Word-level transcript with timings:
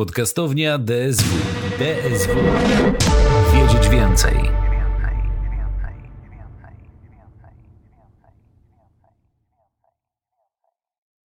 Podcastownia 0.00 0.78
DSW. 0.78 1.36
DSW. 1.78 2.34
Wiedzieć 3.54 3.88
więcej. 3.88 4.34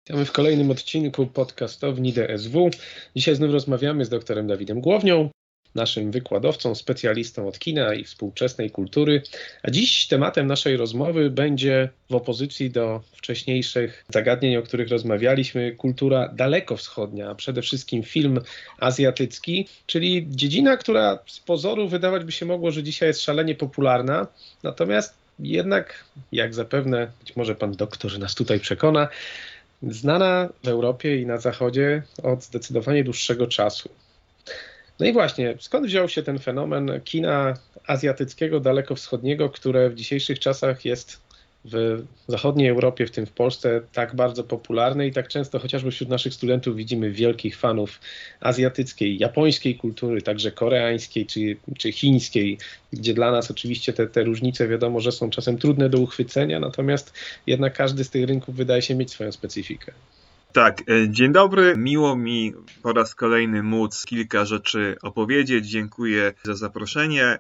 Witamy 0.07 0.25
w 0.25 0.33
kolejnym 0.33 0.71
odcinku 0.71 1.27
podcastowni 1.27 2.13
DSW. 2.13 2.71
Dzisiaj 3.17 3.37
znów 3.37 3.53
rozmawiamy 3.53 4.05
z 4.05 4.09
doktorem 4.09 4.47
Dawidem 4.47 4.81
Głownią, 4.81 5.31
naszym 5.75 6.11
wykładowcą, 6.11 6.75
specjalistą 6.75 7.49
od 7.49 7.59
kina 7.59 7.95
i 7.95 8.05
współczesnej 8.05 8.71
kultury. 8.71 9.23
A 9.63 9.71
dziś 9.71 10.07
tematem 10.07 10.47
naszej 10.47 10.77
rozmowy 10.77 11.31
będzie 11.31 11.89
w 12.11 12.15
opozycji 12.15 12.71
do 12.71 13.03
wcześniejszych 13.13 14.05
zagadnień, 14.09 14.57
o 14.57 14.63
których 14.63 14.89
rozmawialiśmy, 14.89 15.73
kultura 15.73 16.29
dalekowschodnia, 16.29 17.31
a 17.31 17.35
przede 17.35 17.63
wszystkim 17.63 18.03
film 18.03 18.41
azjatycki, 18.79 19.69
czyli 19.87 20.27
dziedzina, 20.31 20.77
która 20.77 21.19
z 21.27 21.41
pozoru 21.41 21.89
wydawać 21.89 22.25
by 22.25 22.33
się 22.33 22.47
mogło, 22.47 22.71
że 22.71 22.83
dzisiaj 22.83 23.09
jest 23.09 23.23
szalenie 23.23 23.55
popularna, 23.55 24.27
natomiast 24.63 25.15
jednak, 25.39 26.05
jak 26.33 26.55
zapewne 26.55 27.11
być 27.21 27.37
może 27.37 27.55
pan 27.55 27.73
doktor 27.73 28.19
nas 28.19 28.35
tutaj 28.35 28.61
przekona, 28.61 29.09
znana 29.83 30.49
w 30.65 30.69
Europie 30.69 31.21
i 31.21 31.27
na 31.27 31.39
Zachodzie 31.39 32.03
od 32.23 32.43
zdecydowanie 32.43 33.05
dłuższego 33.05 33.47
czasu. 33.47 33.89
No 35.01 35.07
i 35.07 35.13
właśnie, 35.13 35.55
skąd 35.61 35.87
wziął 35.87 36.09
się 36.09 36.23
ten 36.23 36.39
fenomen 36.39 37.01
kina 37.05 37.55
azjatyckiego, 37.87 38.61
dalekowschodniego, 38.61 39.51
które 39.51 39.91
w 39.91 39.95
dzisiejszych 39.95 40.39
czasach 40.39 40.85
jest 40.85 41.25
w 41.65 42.03
zachodniej 42.29 42.69
Europie, 42.69 43.07
w 43.07 43.11
tym 43.11 43.27
w 43.27 43.33
Polsce, 43.33 43.81
tak 43.93 44.15
bardzo 44.15 44.45
popularne 44.45 45.07
i 45.07 45.13
tak 45.13 45.29
często 45.29 45.59
chociażby 45.59 45.91
wśród 45.91 46.09
naszych 46.09 46.35
studentów 46.35 46.77
widzimy 46.77 47.11
wielkich 47.11 47.57
fanów 47.57 48.01
azjatyckiej, 48.41 49.19
japońskiej 49.19 49.77
kultury, 49.77 50.23
także 50.23 50.53
koreańskiej 50.53 51.27
czy, 51.27 51.57
czy 51.79 51.93
chińskiej, 51.93 52.59
gdzie 52.93 53.15
dla 53.15 53.31
nas 53.31 53.51
oczywiście 53.51 53.93
te, 53.93 54.07
te 54.07 54.25
różnice 54.25 54.69
wiadomo, 54.69 55.01
że 55.01 55.13
są 55.13 55.31
czasem 55.31 55.59
trudne 55.59 55.89
do 55.89 55.99
uchwycenia, 55.99 56.61
natomiast 56.61 57.13
jednak 57.47 57.77
każdy 57.77 58.05
z 58.05 58.11
tych 58.11 58.27
rynków 58.27 58.57
wydaje 58.57 58.83
się 58.83 58.95
mieć 58.95 59.11
swoją 59.11 59.33
specyfikę. 59.33 59.93
Tak, 60.55 60.83
e, 60.91 61.11
dzień 61.11 61.33
dobry. 61.33 61.75
Miło 61.77 62.17
mi 62.17 62.53
po 62.83 62.93
raz 62.93 63.15
kolejny 63.15 63.63
móc 63.63 64.05
kilka 64.05 64.45
rzeczy 64.45 64.97
opowiedzieć. 65.03 65.67
Dziękuję 65.67 66.35
za 66.43 66.55
zaproszenie, 66.55 67.39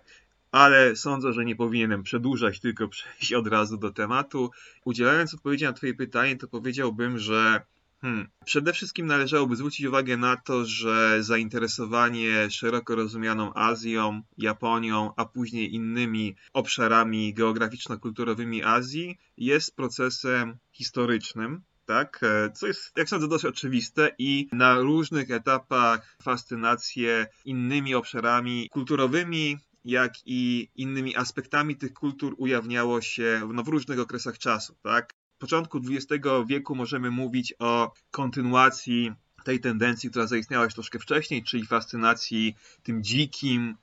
ale 0.52 0.96
sądzę, 0.96 1.32
że 1.32 1.44
nie 1.44 1.56
powinienem 1.56 2.02
przedłużać, 2.02 2.60
tylko 2.60 2.88
przejść 2.94 3.32
od 3.32 3.46
razu 3.46 3.76
do 3.76 3.90
tematu. 3.90 4.50
Udzielając 4.84 5.34
odpowiedzi 5.34 5.64
na 5.64 5.72
Twoje 5.72 5.94
pytanie, 5.94 6.36
to 6.36 6.48
powiedziałbym, 6.48 7.18
że 7.18 7.60
Hmm. 8.00 8.28
Przede 8.44 8.72
wszystkim 8.72 9.06
należałoby 9.06 9.56
zwrócić 9.56 9.86
uwagę 9.86 10.16
na 10.16 10.36
to, 10.36 10.64
że 10.64 11.22
zainteresowanie 11.22 12.50
szeroko 12.50 12.94
rozumianą 12.94 13.54
Azją, 13.54 14.22
Japonią, 14.38 15.12
a 15.16 15.24
później 15.24 15.74
innymi 15.74 16.36
obszarami 16.52 17.34
geograficzno-kulturowymi 17.34 18.62
Azji 18.62 19.18
jest 19.36 19.76
procesem 19.76 20.56
historycznym, 20.72 21.62
tak? 21.86 22.20
E, 22.22 22.50
co 22.50 22.66
jest, 22.66 22.92
jak 22.96 23.08
sądzę, 23.08 23.28
dość 23.28 23.44
oczywiste 23.44 24.10
i 24.18 24.48
na 24.52 24.78
różnych 24.78 25.30
etapach 25.30 26.16
fascynację 26.22 27.26
innymi 27.44 27.94
obszarami 27.94 28.68
kulturowymi, 28.68 29.58
jak 29.84 30.12
i 30.26 30.68
innymi 30.76 31.16
aspektami 31.16 31.76
tych 31.76 31.92
kultur 31.92 32.34
ujawniało 32.38 33.00
się 33.00 33.48
no, 33.52 33.62
w 33.62 33.68
różnych 33.68 34.00
okresach 34.00 34.38
czasu, 34.38 34.76
tak? 34.82 35.12
W 35.36 35.38
początku 35.38 35.80
XX 35.90 36.24
wieku 36.46 36.74
możemy 36.74 37.10
mówić 37.10 37.54
o 37.58 37.92
kontynuacji 38.10 39.12
tej 39.44 39.60
tendencji, 39.60 40.10
która 40.10 40.26
zaistniała 40.26 40.64
już 40.64 40.74
troszkę 40.74 40.98
wcześniej, 40.98 41.42
czyli 41.42 41.66
fascynacji 41.66 42.54
tym 42.82 43.02
dzikim, 43.02 43.76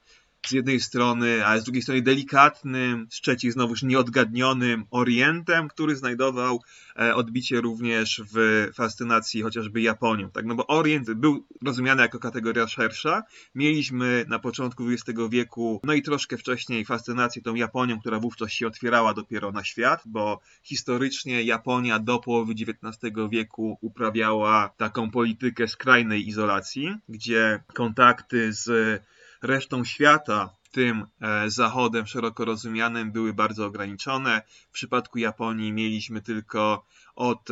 z 0.47 0.52
jednej 0.52 0.80
strony, 0.80 1.45
ale 1.45 1.61
z 1.61 1.64
drugiej 1.64 1.81
strony 1.81 2.02
delikatnym, 2.02 3.08
z 3.09 3.22
trzeciej 3.22 3.52
znowuż 3.52 3.84
nieodgadnionym 3.84 4.86
Orientem, 4.92 5.68
który 5.68 5.96
znajdował 5.96 6.62
e, 7.00 7.16
odbicie 7.16 7.62
również 7.62 8.22
w 8.34 8.68
fascynacji 8.75 9.41
chociażby 9.41 9.81
Japonią. 9.81 10.31
Tak? 10.31 10.46
No 10.46 10.56
bo 10.56 10.68
Orient 10.68 11.13
był 11.13 11.46
rozumiany 11.66 12.01
jako 12.01 12.19
kategoria 12.19 12.68
szersza. 12.68 13.24
Mieliśmy 13.56 14.25
na 14.28 14.40
początku 14.40 14.84
XX 14.90 15.19
wieku, 15.30 15.81
no 15.84 15.94
i 15.94 16.01
troszkę 16.01 16.38
wcześniej 16.38 16.85
fascynację 16.85 17.41
tą 17.41 17.56
Japonią, 17.56 18.00
która 18.00 18.19
wówczas 18.19 18.51
się 18.51 18.68
otwierała 18.68 19.13
dopiero 19.13 19.51
na 19.51 19.63
świat, 19.63 20.01
bo 20.06 20.40
historycznie 20.63 21.44
Japonia 21.44 22.00
do 22.00 22.19
połowy 22.19 22.53
XIX 22.53 23.13
wieku 23.30 23.78
uprawiała 23.81 24.69
taką 24.78 25.12
politykę 25.12 25.68
skrajnej 25.68 26.28
izolacji, 26.28 26.96
gdzie 27.09 27.63
kontakty 27.74 28.53
z 28.53 29.01
resztą 29.41 29.84
świata, 29.84 30.56
tym 30.72 31.06
e, 31.22 31.50
zachodem 31.50 32.07
szeroko 32.07 32.46
rozumianym, 32.46 33.12
były 33.12 33.34
bardzo 33.34 33.66
ograniczone. 33.66 34.41
W 34.69 34.74
przypadku 34.74 35.19
Japonii 35.19 35.74
mieliśmy 35.74 36.22
tylko 36.22 36.85
od 37.16 37.50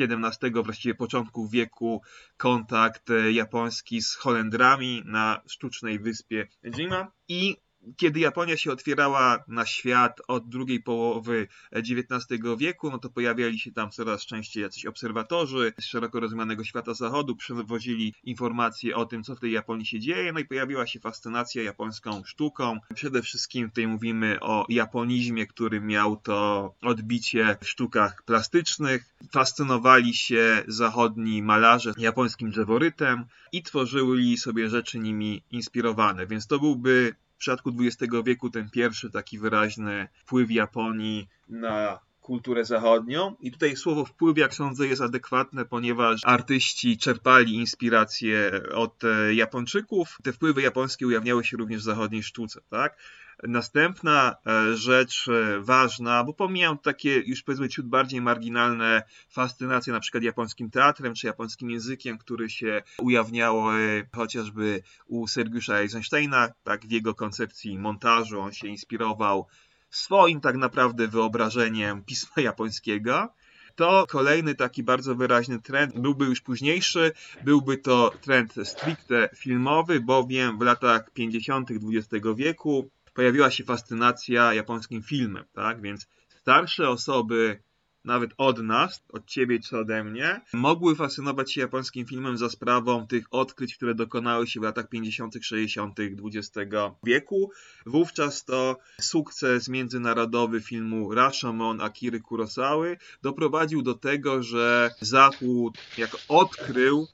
XVII, 0.00 0.58
e, 0.58 0.62
właściwie 0.62 0.94
początku 0.94 1.48
wieku, 1.48 2.02
kontakt 2.36 3.10
e, 3.10 3.32
japoński 3.32 4.02
z 4.02 4.14
Holendrami 4.14 5.02
na 5.04 5.40
sztucznej 5.46 5.98
wyspie 5.98 6.48
Jima 6.64 7.12
i 7.28 7.56
kiedy 7.96 8.20
Japonia 8.20 8.56
się 8.56 8.72
otwierała 8.72 9.44
na 9.48 9.66
świat 9.66 10.20
od 10.28 10.48
drugiej 10.48 10.82
połowy 10.82 11.48
XIX 11.72 12.40
wieku, 12.58 12.90
no 12.90 12.98
to 12.98 13.10
pojawiali 13.10 13.58
się 13.58 13.72
tam 13.72 13.90
coraz 13.90 14.26
częściej 14.26 14.62
jacyś 14.62 14.86
obserwatorzy 14.86 15.72
z 15.80 15.84
szeroko 15.84 16.20
rozumianego 16.20 16.64
świata 16.64 16.94
zachodu, 16.94 17.36
przywozili 17.36 18.14
informacje 18.24 18.96
o 18.96 19.06
tym, 19.06 19.22
co 19.22 19.36
w 19.36 19.40
tej 19.40 19.52
Japonii 19.52 19.86
się 19.86 20.00
dzieje, 20.00 20.32
no 20.32 20.40
i 20.40 20.44
pojawiła 20.44 20.86
się 20.86 21.00
fascynacja 21.00 21.62
japońską 21.62 22.22
sztuką. 22.24 22.78
Przede 22.94 23.22
wszystkim 23.22 23.68
tutaj 23.68 23.86
mówimy 23.86 24.40
o 24.40 24.66
japonizmie, 24.68 25.46
który 25.46 25.80
miał 25.80 26.16
to 26.16 26.74
odbicie 26.82 27.56
w 27.60 27.68
sztukach 27.68 28.22
plastycznych. 28.24 29.14
Fascynowali 29.32 30.14
się 30.14 30.64
zachodni 30.68 31.42
malarze 31.42 31.92
japońskim 31.98 32.50
drzeworytem 32.50 33.24
i 33.52 33.62
tworzyli 33.62 34.38
sobie 34.38 34.68
rzeczy 34.68 34.98
nimi 34.98 35.42
inspirowane, 35.50 36.26
więc 36.26 36.46
to 36.46 36.58
byłby 36.58 37.14
przypadku 37.42 37.70
XX 37.80 38.12
wieku 38.24 38.50
ten 38.50 38.70
pierwszy 38.70 39.10
taki 39.10 39.38
wyraźny 39.38 40.08
wpływ 40.24 40.50
Japonii 40.50 41.28
na 41.48 42.00
kulturę 42.20 42.64
zachodnią. 42.64 43.36
I 43.40 43.52
tutaj 43.52 43.76
słowo 43.76 44.04
wpływ, 44.04 44.38
jak 44.38 44.54
sądzę, 44.54 44.86
jest 44.86 45.02
adekwatne, 45.02 45.64
ponieważ 45.64 46.20
artyści 46.24 46.98
czerpali 46.98 47.54
inspiracje 47.54 48.50
od 48.74 49.04
e, 49.04 49.34
Japończyków. 49.34 50.18
Te 50.22 50.32
wpływy 50.32 50.62
japońskie 50.62 51.06
ujawniały 51.06 51.44
się 51.44 51.56
również 51.56 51.80
w 51.80 51.84
zachodniej 51.84 52.22
sztuce, 52.22 52.60
tak? 52.70 52.96
Następna 53.42 54.36
e, 54.46 54.76
rzecz 54.76 55.28
e, 55.28 55.60
ważna, 55.60 56.24
bo 56.24 56.34
pomijam 56.34 56.78
takie 56.78 57.18
już 57.18 57.42
powiedzmy 57.42 57.68
ciut 57.68 57.86
bardziej 57.86 58.20
marginalne 58.20 59.02
fascynacje 59.28 59.92
na 59.92 60.00
przykład 60.00 60.24
japońskim 60.24 60.70
teatrem 60.70 61.14
czy 61.14 61.26
japońskim 61.26 61.70
językiem, 61.70 62.18
który 62.18 62.50
się 62.50 62.82
ujawniało 62.98 63.70
chociażby 64.12 64.82
u 65.06 65.26
Sergiusza 65.28 65.74
Eisensteina, 65.74 66.48
tak 66.64 66.86
w 66.86 66.90
jego 66.90 67.14
koncepcji 67.14 67.78
montażu 67.78 68.40
on 68.40 68.52
się 68.52 68.68
inspirował 68.68 69.46
swoim 69.90 70.40
tak 70.40 70.56
naprawdę 70.56 71.08
wyobrażeniem 71.08 72.04
pisma 72.04 72.42
japońskiego 72.42 73.32
to 73.76 74.06
kolejny 74.08 74.54
taki 74.54 74.82
bardzo 74.82 75.14
wyraźny 75.14 75.60
trend 75.60 75.98
byłby 75.98 76.24
już 76.24 76.40
późniejszy, 76.40 77.12
byłby 77.44 77.78
to 77.78 78.12
trend 78.20 78.54
stricte 78.64 79.28
filmowy, 79.36 80.00
bowiem 80.00 80.58
w 80.58 80.62
latach 80.62 81.10
50. 81.10 81.70
XX 81.70 82.26
wieku 82.36 82.90
pojawiła 83.14 83.50
się 83.50 83.64
fascynacja 83.64 84.54
japońskim 84.54 85.02
filmem, 85.02 85.44
tak? 85.52 85.82
Więc 85.82 86.06
starsze 86.28 86.88
osoby 86.88 87.62
nawet 88.04 88.30
od 88.36 88.62
nas, 88.62 89.02
od 89.08 89.26
ciebie 89.26 89.60
czy 89.60 89.78
ode 89.78 90.04
mnie, 90.04 90.40
mogły 90.52 90.96
fascynować 90.96 91.52
się 91.52 91.60
japońskim 91.60 92.06
filmem 92.06 92.38
za 92.38 92.50
sprawą 92.50 93.06
tych 93.06 93.24
odkryć, 93.30 93.76
które 93.76 93.94
dokonały 93.94 94.46
się 94.46 94.60
w 94.60 94.62
latach 94.62 94.88
50., 94.88 95.34
60. 95.42 95.98
XX 96.00 96.70
wieku. 97.04 97.50
Wówczas 97.86 98.44
to 98.44 98.76
sukces 99.00 99.68
międzynarodowy 99.68 100.60
filmu 100.60 101.14
Rashomon 101.14 101.80
Akiry 101.80 102.20
Kurosawy 102.20 102.96
doprowadził 103.22 103.82
do 103.82 103.94
tego, 103.94 104.42
że 104.42 104.90
Zachód 105.00 105.78
jako 105.98 106.18
odkrył 106.28 107.08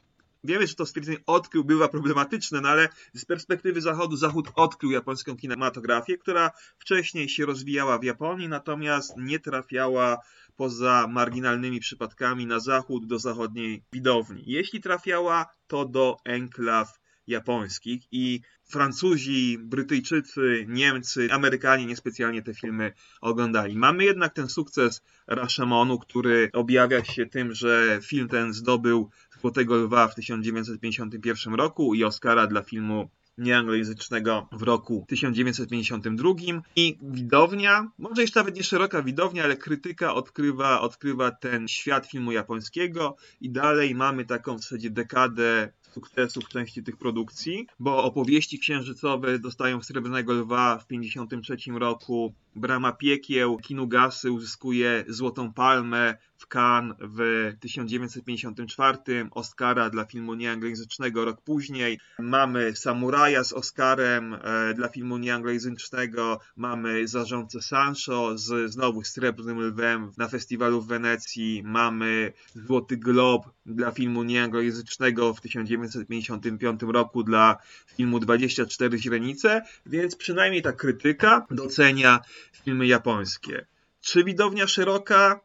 Wiemy, 0.44 0.66
że 0.66 0.74
to 0.74 0.86
stwierdzenie 0.86 1.18
odkrył 1.26 1.64
bywa 1.64 1.88
problematyczne, 1.88 2.60
no 2.60 2.68
ale 2.68 2.88
z 3.14 3.24
perspektywy 3.24 3.80
Zachodu, 3.80 4.16
Zachód 4.16 4.48
odkrył 4.54 4.90
japońską 4.90 5.36
kinematografię, 5.36 6.18
która 6.18 6.50
wcześniej 6.78 7.28
się 7.28 7.46
rozwijała 7.46 7.98
w 7.98 8.04
Japonii, 8.04 8.48
natomiast 8.48 9.16
nie 9.16 9.38
trafiała 9.38 10.18
poza 10.56 11.06
marginalnymi 11.10 11.80
przypadkami 11.80 12.46
na 12.46 12.60
zachód 12.60 13.06
do 13.06 13.18
zachodniej 13.18 13.82
widowni. 13.92 14.42
Jeśli 14.46 14.80
trafiała, 14.80 15.46
to 15.66 15.84
do 15.84 16.16
enklaw 16.24 16.98
japońskich 17.26 18.02
i 18.12 18.40
Francuzi, 18.64 19.58
Brytyjczycy, 19.58 20.66
Niemcy, 20.68 21.28
Amerykanie 21.32 21.86
niespecjalnie 21.86 22.42
te 22.42 22.54
filmy 22.54 22.92
oglądali. 23.20 23.76
Mamy 23.76 24.04
jednak 24.04 24.34
ten 24.34 24.48
sukces 24.48 25.02
Rashomonu, 25.26 25.98
który 25.98 26.50
objawia 26.52 27.04
się 27.04 27.26
tym, 27.26 27.54
że 27.54 28.00
film 28.02 28.28
ten 28.28 28.52
zdobył 28.52 29.10
Złotego 29.40 29.76
Lwa 29.76 30.08
w 30.08 30.14
1951 30.14 31.54
roku 31.54 31.94
i 31.94 32.04
Oscara 32.04 32.46
dla 32.46 32.62
filmu 32.62 33.10
nieanglojęzycznego 33.38 34.48
w 34.52 34.62
roku 34.62 35.04
1952 35.08 36.30
i 36.76 36.98
widownia, 37.02 37.90
może 37.98 38.22
jeszcze 38.22 38.40
nawet 38.40 38.56
nie 38.56 38.64
szeroka 38.64 39.02
widownia, 39.02 39.44
ale 39.44 39.56
krytyka 39.56 40.14
odkrywa, 40.14 40.80
odkrywa 40.80 41.30
ten 41.30 41.68
świat 41.68 42.06
filmu 42.06 42.32
japońskiego. 42.32 43.16
I 43.40 43.50
dalej 43.50 43.94
mamy 43.94 44.24
taką 44.24 44.54
w 44.54 44.60
zasadzie 44.60 44.90
dekadę 44.90 45.72
sukcesu 45.82 46.40
w 46.40 46.48
części 46.48 46.82
tych 46.82 46.96
produkcji, 46.96 47.66
bo 47.78 48.04
opowieści 48.04 48.58
księżycowe 48.58 49.38
dostają 49.38 49.82
Srebrnego 49.82 50.32
Lwa 50.32 50.78
w 50.78 50.86
1953 50.86 51.78
roku, 51.78 52.34
Brama 52.58 52.92
Piekieł 52.92 53.56
Kinugasy 53.56 54.32
uzyskuje 54.32 55.04
Złotą 55.08 55.52
Palmę 55.52 56.14
w 56.38 56.46
Cannes 56.46 56.96
w 57.00 57.52
1954, 57.60 58.98
Oscara 59.30 59.90
dla 59.90 60.04
filmu 60.04 60.34
nieanglojęzycznego 60.34 61.24
rok 61.24 61.40
później. 61.40 62.00
Mamy 62.18 62.76
Samuraja 62.76 63.44
z 63.44 63.52
Oscarem 63.52 64.34
e, 64.34 64.74
dla 64.74 64.88
filmu 64.88 65.18
nieanglojęzycznego, 65.18 66.40
mamy 66.56 67.08
Zarządcę 67.08 67.62
Sancho 67.62 68.38
z 68.38 68.72
znowu 68.72 69.04
Srebrnym 69.04 69.60
Lwem 69.60 70.12
na 70.16 70.28
festiwalu 70.28 70.80
w 70.82 70.86
Wenecji, 70.86 71.62
mamy 71.64 72.32
Złoty 72.54 72.96
Glob 72.96 73.50
dla 73.66 73.90
filmu 73.90 74.22
nieanglojęzycznego 74.22 75.34
w 75.34 75.40
1955 75.40 76.80
roku 76.82 77.22
dla 77.22 77.56
filmu 77.96 78.18
24 78.18 78.98
źrenice, 78.98 79.62
więc 79.86 80.16
przynajmniej 80.16 80.62
ta 80.62 80.72
krytyka 80.72 81.46
docenia 81.50 82.20
filmy 82.52 82.86
japońskie. 82.86 83.66
Czy 84.00 84.24
widownia 84.24 84.66
szeroka? 84.66 85.40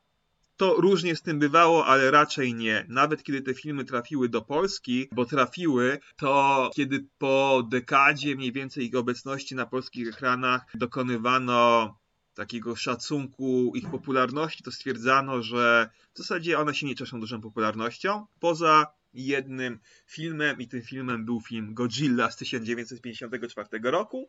To 0.57 0.73
różnie 0.73 1.15
z 1.15 1.21
tym 1.21 1.39
bywało, 1.39 1.85
ale 1.85 2.11
raczej 2.11 2.53
nie. 2.53 2.85
Nawet 2.89 3.23
kiedy 3.23 3.41
te 3.41 3.53
filmy 3.53 3.85
trafiły 3.85 4.29
do 4.29 4.41
Polski, 4.41 5.07
bo 5.11 5.25
trafiły, 5.25 5.99
to 6.17 6.69
kiedy 6.75 7.05
po 7.17 7.63
dekadzie 7.69 8.35
mniej 8.35 8.51
więcej 8.51 8.85
ich 8.85 8.95
obecności 8.95 9.55
na 9.55 9.65
polskich 9.65 10.07
ekranach 10.07 10.61
dokonywano 10.73 11.95
takiego 12.33 12.75
szacunku 12.75 13.71
ich 13.75 13.89
popularności, 13.89 14.63
to 14.63 14.71
stwierdzano, 14.71 15.41
że 15.41 15.89
w 16.13 16.17
zasadzie 16.17 16.59
one 16.59 16.75
się 16.75 16.85
nie 16.85 16.95
cieszą 16.95 17.19
dużą 17.19 17.41
popularnością. 17.41 18.25
Poza 18.39 18.87
jednym 19.13 19.79
filmem, 20.07 20.61
i 20.61 20.67
tym 20.67 20.81
filmem 20.81 21.25
był 21.25 21.41
film 21.41 21.73
Godzilla 21.73 22.31
z 22.31 22.37
1954 22.37 23.91
roku. 23.91 24.27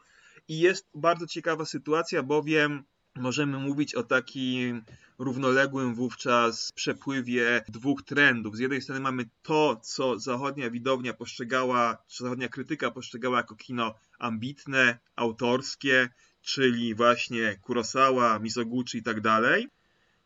I 0.48 0.58
jest 0.58 0.88
bardzo 0.94 1.26
ciekawa 1.26 1.64
sytuacja, 1.64 2.22
bowiem 2.22 2.84
możemy 3.16 3.58
mówić 3.58 3.94
o 3.94 4.02
takim 4.02 4.84
równoległym 5.18 5.94
wówczas 5.94 6.72
przepływie 6.72 7.64
dwóch 7.68 8.02
trendów. 8.02 8.56
Z 8.56 8.58
jednej 8.58 8.82
strony 8.82 9.00
mamy 9.00 9.24
to, 9.42 9.76
co 9.82 10.18
zachodnia 10.18 10.70
widownia 10.70 11.14
postrzegała, 11.14 11.98
czy 12.08 12.24
zachodnia 12.24 12.48
krytyka 12.48 12.90
postrzegała 12.90 13.36
jako 13.36 13.56
kino 13.56 13.94
ambitne, 14.18 14.98
autorskie, 15.16 16.08
czyli 16.42 16.94
właśnie 16.94 17.58
Kurosawa, 17.62 18.38
Mizoguchi 18.38 18.98
i 18.98 19.02
tak 19.02 19.20
dalej. 19.20 19.68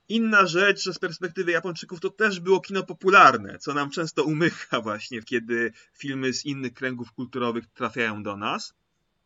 Inna 0.09 0.47
rzecz, 0.47 0.83
że 0.83 0.95
z 0.95 0.99
perspektywy 0.99 1.53
Japończyków 1.53 2.01
to 2.01 2.11
też 2.11 2.41
było 2.41 2.61
kino 2.61 2.83
popularne, 2.83 3.59
co 3.59 3.75
nam 3.75 3.91
często 3.91 4.25
umyka 4.25 4.81
właśnie, 4.81 5.23
kiedy 5.23 5.73
filmy 5.93 6.33
z 6.33 6.45
innych 6.45 6.75
kręgów 6.75 7.13
kulturowych 7.13 7.67
trafiają 7.67 8.23
do 8.23 8.37
nas. 8.37 8.75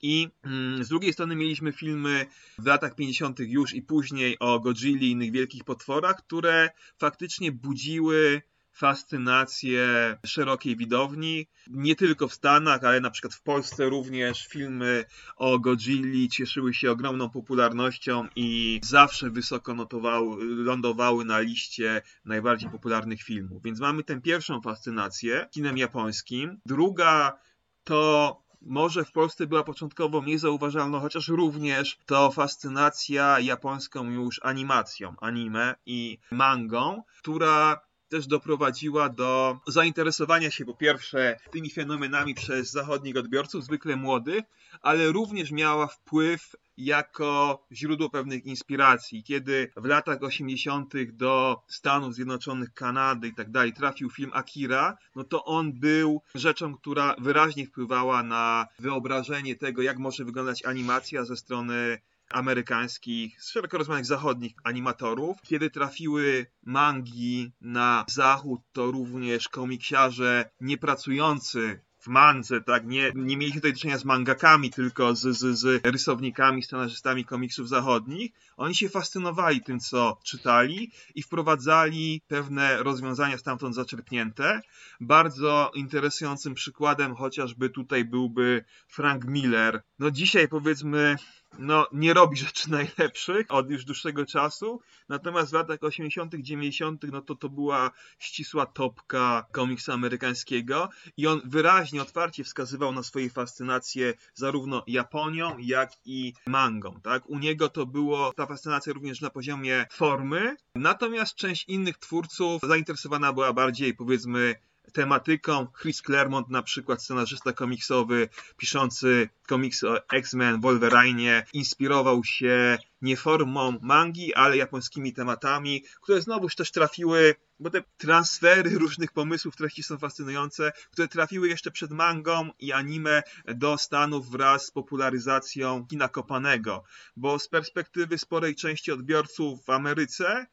I 0.03 0.29
mm, 0.43 0.85
z 0.85 0.89
drugiej 0.89 1.13
strony 1.13 1.37
mieliśmy 1.37 1.73
filmy 1.73 2.27
w 2.59 2.67
latach 2.67 2.95
50. 2.95 3.39
już 3.41 3.75
i 3.75 3.83
później 3.83 4.39
o 4.39 4.61
Godzilli 4.61 5.07
i 5.07 5.11
innych 5.11 5.33
wielkich 5.33 5.65
potworach, 5.65 6.17
które 6.17 6.71
faktycznie 6.99 7.53
budziły 7.53 8.43
fascynację 8.73 9.87
szerokiej 10.27 10.77
widowni. 10.77 11.47
Nie 11.71 11.97
tylko 11.97 12.29
w 12.29 12.35
Stanach, 12.35 12.85
ale 12.85 13.01
na 13.01 13.11
przykład 13.11 13.35
w 13.35 13.43
Polsce 13.43 13.89
również 13.89 14.47
filmy 14.47 15.05
o 15.37 15.59
Godzilli 15.59 16.29
cieszyły 16.29 16.75
się 16.75 16.91
ogromną 16.91 17.31
popularnością 17.31 18.29
i 18.37 18.81
zawsze 18.85 19.31
wysoko 19.31 19.75
notowały, 19.75 20.45
lądowały 20.45 21.25
na 21.25 21.41
liście 21.41 22.03
najbardziej 22.25 22.71
popularnych 22.71 23.23
filmów. 23.23 23.63
Więc 23.63 23.81
mamy 23.81 24.05
tę 24.05 24.21
pierwszą 24.21 24.61
fascynację 24.61 25.49
kinem 25.51 25.79
japońskim. 25.79 26.61
Druga 26.67 27.39
to 27.85 28.43
może 28.67 29.05
w 29.05 29.13
Polsce 29.13 29.47
była 29.47 29.65
początkowo 29.65 30.21
mniej 30.21 30.39
zauważalna, 30.39 31.01
chociaż 31.01 31.29
również 31.29 31.99
to 32.07 32.31
fascynacja 32.31 33.41
japońską 33.41 34.11
już 34.11 34.41
animacją, 34.43 35.15
anime 35.21 35.75
i 35.87 36.19
mangą, 36.31 37.03
która 37.19 37.81
też 38.13 38.27
doprowadziła 38.27 39.09
do 39.09 39.59
zainteresowania 39.67 40.51
się 40.51 40.65
po 40.65 40.75
pierwsze 40.75 41.37
tymi 41.51 41.71
fenomenami 41.71 42.35
przez 42.35 42.71
zachodnich 42.71 43.17
odbiorców, 43.17 43.65
zwykle 43.65 43.97
młodych, 43.97 44.45
ale 44.83 45.13
również 45.13 45.51
miała 45.51 45.87
wpływ 45.87 46.57
jako 46.77 47.67
źródło 47.73 48.11
pewnych 48.11 48.47
inspiracji. 48.47 49.23
Kiedy 49.23 49.73
w 49.77 49.85
latach 49.85 50.23
80. 50.23 50.93
do 51.13 51.63
Stanów 51.69 52.15
Zjednoczonych, 52.15 52.75
Kanady 52.75 53.29
i 53.29 53.35
tak 53.35 53.51
dalej 53.51 53.73
trafił 53.73 54.11
film 54.11 54.31
Akira, 54.35 54.97
no 55.17 55.25
to 55.25 55.45
on 55.45 55.73
był 55.73 56.23
rzeczą, 56.35 56.75
która 56.75 57.15
wyraźnie 57.19 57.67
wpływała 57.67 58.23
na 58.23 58.67
wyobrażenie 58.79 59.57
tego, 59.57 59.83
jak 59.83 59.99
może 59.99 60.25
wyglądać 60.25 60.65
animacja 60.65 61.25
ze 61.25 61.37
strony 61.37 61.99
amerykańskich, 62.33 63.43
szeroko 63.43 63.79
rozumianych 63.79 64.07
zachodnich 64.07 64.53
animatorów. 64.65 65.37
Kiedy 65.43 65.71
trafiły 65.71 66.47
mangi 66.63 67.53
na 67.61 68.05
zachód, 68.09 68.61
to 68.73 68.91
również 68.91 69.49
komiksiarze 69.49 70.51
niepracujący 70.61 71.81
w 72.03 72.07
mandze, 72.07 72.61
tak? 72.61 72.87
Nie, 72.87 73.13
nie 73.15 73.37
mieliśmy 73.37 73.61
tutaj 73.61 73.73
do 73.73 73.79
czynienia 73.79 73.99
z 73.99 74.05
mangakami, 74.05 74.71
tylko 74.71 75.15
z, 75.15 75.37
z, 75.39 75.59
z 75.59 75.87
rysownikami, 75.87 76.63
scenarzystami 76.63 77.25
komiksów 77.25 77.69
zachodnich. 77.69 78.33
Oni 78.57 78.75
się 78.75 78.89
fascynowali 78.89 79.61
tym, 79.61 79.81
co 79.81 80.19
czytali 80.25 80.93
i 81.15 81.23
wprowadzali 81.23 82.23
pewne 82.29 82.83
rozwiązania 82.83 83.39
stamtąd 83.39 83.75
zaczerpnięte. 83.75 84.61
Bardzo 85.01 85.71
interesującym 85.75 86.55
przykładem 86.55 87.15
chociażby 87.15 87.71
tutaj 87.71 88.05
byłby 88.05 88.65
Frank 88.89 89.25
Miller. 89.25 89.83
No 89.99 90.11
dzisiaj 90.11 90.49
powiedzmy 90.49 91.17
no, 91.59 91.87
nie 91.93 92.15
robi 92.15 92.37
rzeczy 92.37 92.71
najlepszych 92.81 93.47
od 93.49 93.71
już 93.71 93.85
dłuższego 93.85 94.27
czasu, 94.27 94.81
natomiast 95.09 95.51
w 95.51 95.55
latach 95.55 95.79
80., 95.83 96.35
90., 96.35 97.03
no 97.13 97.23
to 97.23 97.35
to 97.35 97.49
była 97.49 97.91
ścisła 98.19 98.67
topka 98.67 99.47
komiksu 99.53 99.93
amerykańskiego 99.93 100.89
i 101.17 101.27
on 101.27 101.41
wyraźnie, 101.45 102.03
otwarcie 102.03 102.45
wskazywał 102.45 102.93
na 102.93 103.03
swoje 103.03 103.31
fascynacje 103.31 104.15
zarówno 104.35 104.83
Japonią, 104.87 105.59
jak 105.59 105.91
i 106.05 106.33
mangą, 106.47 107.01
tak? 107.03 107.31
U 107.31 107.39
niego 107.39 107.69
to 107.69 107.87
było 107.87 108.33
ta 108.33 108.47
fascynacja 108.47 108.93
również 108.93 109.21
na 109.21 109.31
poziomie 109.31 109.87
formy, 109.91 110.57
natomiast 110.75 111.35
część 111.35 111.69
innych 111.69 111.99
twórców 111.99 112.63
zainteresowana 112.63 113.33
była 113.33 113.53
bardziej, 113.53 113.95
powiedzmy, 113.95 114.55
tematyką. 114.93 115.67
Chris 115.83 116.03
Claremont, 116.03 116.49
na 116.49 116.63
przykład 116.63 117.03
scenarzysta 117.03 117.53
komiksowy, 117.53 118.29
piszący 118.57 119.29
komiks 119.47 119.85
o 119.85 120.09
X-Men, 120.09 120.61
Wolverine, 120.61 121.45
inspirował 121.53 122.25
się 122.25 122.79
nie 123.03 123.17
formą 123.17 123.79
mangi, 123.83 124.35
ale 124.35 124.57
japońskimi 124.57 125.13
tematami, 125.13 125.85
które 126.03 126.23
znowuż 126.23 126.55
też 126.55 126.71
trafiły, 126.71 127.35
bo 127.61 127.71
te 127.71 127.83
transfery 127.97 128.71
różnych 128.79 129.13
pomysłów, 129.13 129.57
treści 129.57 129.83
są 129.83 129.99
fascynujące, 129.99 130.73
które 130.91 131.09
trafiły 131.09 131.49
jeszcze 131.49 131.71
przed 131.71 131.91
mangą 131.91 132.51
i 132.59 132.73
anime 132.73 133.23
do 133.45 133.79
Stanów 133.79 134.31
wraz 134.31 134.67
z 134.67 134.71
popularyzacją 134.71 135.87
kina 135.87 136.09
kopanego, 136.09 136.85
bo 137.17 137.39
z 137.39 137.49
perspektywy 137.49 138.19
sporej 138.19 138.55
części 138.55 138.93
odbiorców 138.93 139.65
w 139.65 139.71
Ameryce 139.71 140.47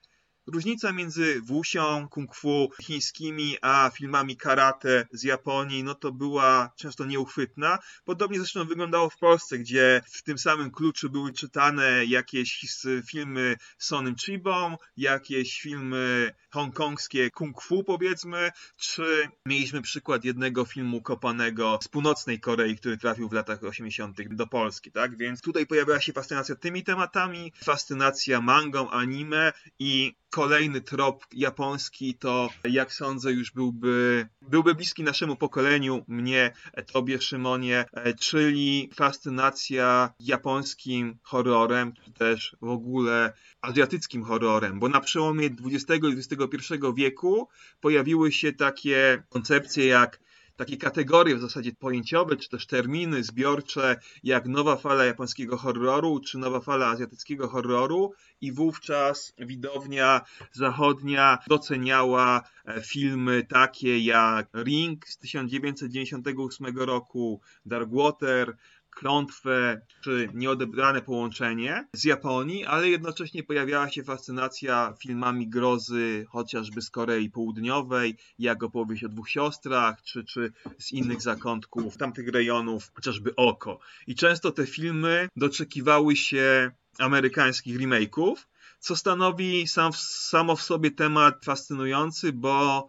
Różnica 0.53 0.91
między 0.91 1.41
wusią, 1.41 2.08
kung 2.10 2.36
fu 2.36 2.70
chińskimi, 2.82 3.58
a 3.62 3.91
filmami 3.94 4.38
karate 4.38 5.08
z 5.12 5.24
Japonii, 5.24 5.84
no 5.84 5.96
to 5.96 6.12
była 6.12 6.72
często 6.75 7.06
nieuchwytna. 7.06 7.79
Podobnie 8.06 8.39
zresztą 8.39 8.65
wyglądało 8.65 9.10
w 9.10 9.18
Polsce, 9.18 9.58
gdzie 9.58 10.01
w 10.12 10.24
tym 10.24 10.38
samym 10.38 10.72
kluczu 10.72 11.10
były 11.10 11.34
czytane 11.34 12.06
jakieś 12.06 12.68
filmy 13.08 13.56
Sonym 13.77 14.15
Chibą, 14.15 14.77
jakieś 14.98 15.62
filmy 15.62 16.34
hongkongskie 16.51 17.32
kung 17.32 17.62
fu 17.62 17.84
powiedzmy, 17.84 18.51
czy 18.77 19.27
mieliśmy 19.46 19.82
przykład 19.82 20.24
jednego 20.24 20.65
filmu 20.65 21.01
kopanego 21.01 21.79
z 21.82 21.88
północnej 21.88 22.39
Korei, 22.39 22.75
który 22.75 22.98
trafił 22.98 23.29
w 23.29 23.34
latach 23.34 23.63
80. 23.63 24.36
do 24.36 24.48
Polski, 24.48 24.91
tak? 24.91 25.18
Więc 25.18 25.41
tutaj 25.41 25.68
pojawiała 25.68 26.01
się 26.01 26.13
fascynacja 26.13 26.56
tymi 26.56 26.84
tematami, 26.84 27.53
fascynacja 27.63 28.41
mangą, 28.41 28.89
anime 28.89 29.53
i 29.79 30.15
kolejny 30.29 30.81
trop 30.81 31.25
japoński, 31.33 32.15
to 32.15 32.50
jak 32.63 32.93
sądzę 32.93 33.31
już 33.31 33.51
byłby, 33.51 34.27
byłby 34.41 34.75
bliski 34.75 35.03
naszemu 35.03 35.36
pokoleniu, 35.36 36.05
mnie, 36.07 36.53
tobie 36.91 37.21
Szymonie, 37.21 37.86
czyli 38.19 38.89
fascynacja 38.95 40.13
japońskim 40.19 41.17
horrorem, 41.24 41.93
czy 42.05 42.12
też 42.12 42.55
w 42.62 42.69
ogóle 42.69 43.33
azjatyckim 43.62 44.24
horrorem, 44.24 44.79
bo 44.79 44.89
na 44.89 45.00
przełomie 45.00 45.45
XX 45.45 46.03
i 46.03 46.17
XXI 46.17 46.74
wieku 46.95 47.48
pojawiły 47.81 48.31
się 48.31 48.53
takie 48.53 49.24
koncepcje 49.29 49.86
jak 49.86 50.19
takie 50.59 50.77
kategorie 50.77 51.35
w 51.35 51.41
zasadzie 51.41 51.71
pojęciowe, 51.71 52.37
czy 52.37 52.49
też 52.49 52.67
terminy 52.67 53.23
zbiorcze, 53.23 53.99
jak 54.23 54.45
nowa 54.45 54.75
fala 54.75 55.05
japońskiego 55.05 55.57
horroru, 55.57 56.19
czy 56.19 56.37
nowa 56.37 56.59
fala 56.59 56.87
azjatyckiego 56.87 57.47
horroru. 57.47 58.13
I 58.41 58.51
wówczas 58.51 59.33
widownia 59.37 60.21
zachodnia 60.51 61.37
doceniała 61.47 62.41
e, 62.65 62.81
filmy 62.81 63.43
takie 63.49 63.99
jak 63.99 64.47
Ring 64.53 65.07
z 65.07 65.17
1998 65.17 66.77
roku, 66.77 67.41
Dark 67.65 67.89
Water, 67.91 68.57
klątwę 69.00 69.82
czy 70.01 70.29
nieodebrane 70.34 71.01
połączenie 71.01 71.88
z 71.94 72.03
Japonii, 72.03 72.65
ale 72.65 72.89
jednocześnie 72.89 73.44
pojawiała 73.44 73.89
się 73.89 74.03
fascynacja 74.03 74.94
filmami 75.01 75.50
grozy 75.50 76.25
chociażby 76.29 76.82
z 76.82 76.89
Korei 76.89 77.29
Południowej, 77.29 78.18
jak 78.39 78.63
opowieść 78.63 79.03
o 79.03 79.10
dwóch 79.10 79.29
siostrach, 79.29 80.01
czy, 80.01 80.24
czy 80.24 80.51
z 80.79 80.91
innych 80.91 81.22
zakątków 81.22 81.98
tamtych 81.98 82.27
rejonów, 82.27 82.91
chociażby 82.94 83.36
Oko. 83.36 83.79
I 84.08 84.15
często 84.15 84.51
te 84.51 84.65
filmy 84.65 85.29
doczekiwały 85.36 86.15
się 86.15 86.72
amerykańskich 86.98 87.79
remake'ów, 87.79 88.36
co 88.79 88.96
stanowi 88.96 89.68
sam, 89.68 89.94
samo 89.94 90.56
w 90.56 90.62
sobie 90.62 90.91
temat 90.91 91.46
fascynujący, 91.46 92.34
bo 92.34 92.88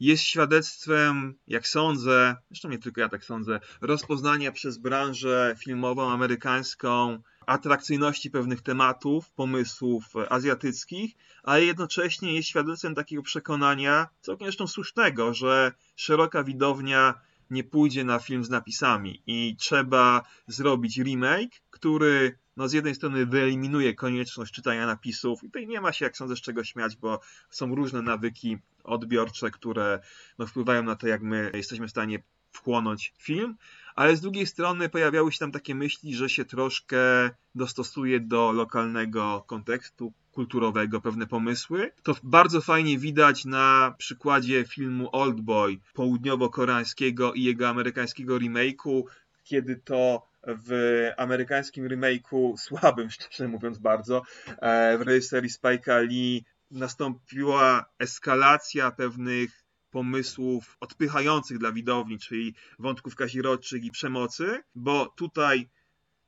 jest 0.00 0.22
świadectwem, 0.22 1.34
jak 1.46 1.68
sądzę, 1.68 2.36
zresztą 2.50 2.68
nie 2.68 2.78
tylko 2.78 3.00
ja 3.00 3.08
tak 3.08 3.24
sądzę, 3.24 3.60
rozpoznania 3.80 4.52
przez 4.52 4.78
branżę 4.78 5.54
filmową 5.58 6.10
amerykańską 6.10 7.22
atrakcyjności 7.46 8.30
pewnych 8.30 8.62
tematów, 8.62 9.30
pomysłów 9.30 10.04
azjatyckich, 10.28 11.14
ale 11.42 11.64
jednocześnie 11.64 12.34
jest 12.34 12.48
świadectwem 12.48 12.94
takiego 12.94 13.22
przekonania, 13.22 14.08
całkiem 14.20 14.46
zresztą 14.46 14.66
słusznego, 14.66 15.34
że 15.34 15.72
szeroka 15.96 16.44
widownia 16.44 17.14
nie 17.50 17.64
pójdzie 17.64 18.04
na 18.04 18.18
film 18.18 18.44
z 18.44 18.50
napisami 18.50 19.22
i 19.26 19.56
trzeba 19.58 20.22
zrobić 20.46 20.98
remake, 20.98 21.62
który 21.70 22.38
no 22.60 22.68
z 22.68 22.72
jednej 22.72 22.94
strony 22.94 23.26
wyeliminuje 23.26 23.94
konieczność 23.94 24.52
czytania 24.52 24.86
napisów 24.86 25.42
i 25.42 25.46
tutaj 25.46 25.66
nie 25.66 25.80
ma 25.80 25.92
się, 25.92 26.04
jak 26.04 26.16
sądzę, 26.16 26.36
z 26.36 26.40
czego 26.40 26.64
śmiać, 26.64 26.96
bo 26.96 27.20
są 27.50 27.74
różne 27.74 28.02
nawyki 28.02 28.58
odbiorcze, 28.84 29.50
które 29.50 30.00
no, 30.38 30.46
wpływają 30.46 30.82
na 30.82 30.96
to, 30.96 31.06
jak 31.06 31.22
my 31.22 31.50
jesteśmy 31.54 31.86
w 31.86 31.90
stanie 31.90 32.22
wchłonąć 32.52 33.12
film, 33.18 33.56
ale 33.94 34.16
z 34.16 34.20
drugiej 34.20 34.46
strony 34.46 34.88
pojawiały 34.88 35.32
się 35.32 35.38
tam 35.38 35.52
takie 35.52 35.74
myśli, 35.74 36.14
że 36.14 36.28
się 36.28 36.44
troszkę 36.44 36.98
dostosuje 37.54 38.20
do 38.20 38.52
lokalnego 38.52 39.44
kontekstu 39.46 40.12
kulturowego 40.32 41.00
pewne 41.00 41.26
pomysły. 41.26 41.92
To 42.02 42.16
bardzo 42.22 42.60
fajnie 42.60 42.98
widać 42.98 43.44
na 43.44 43.94
przykładzie 43.98 44.64
filmu 44.64 45.08
Oldboy 45.12 45.78
południowo-koreańskiego 45.94 47.32
i 47.34 47.42
jego 47.42 47.68
amerykańskiego 47.68 48.38
remake'u, 48.38 49.02
kiedy 49.44 49.76
to 49.76 50.29
w 50.46 51.08
amerykańskim 51.16 51.88
remake'u, 51.88 52.56
słabym 52.56 53.10
szczerze 53.20 53.48
mówiąc 53.48 53.78
bardzo, 53.78 54.22
e, 54.46 54.98
w 54.98 55.02
reżyserii 55.02 55.50
Spike'a 55.50 56.08
Lee 56.08 56.44
nastąpiła 56.70 57.84
eskalacja 57.98 58.90
pewnych 58.90 59.64
pomysłów 59.90 60.76
odpychających 60.80 61.58
dla 61.58 61.72
widowni, 61.72 62.18
czyli 62.18 62.54
wątków 62.78 63.14
kazirodczych 63.14 63.84
i 63.84 63.90
przemocy, 63.90 64.62
bo 64.74 65.06
tutaj 65.06 65.68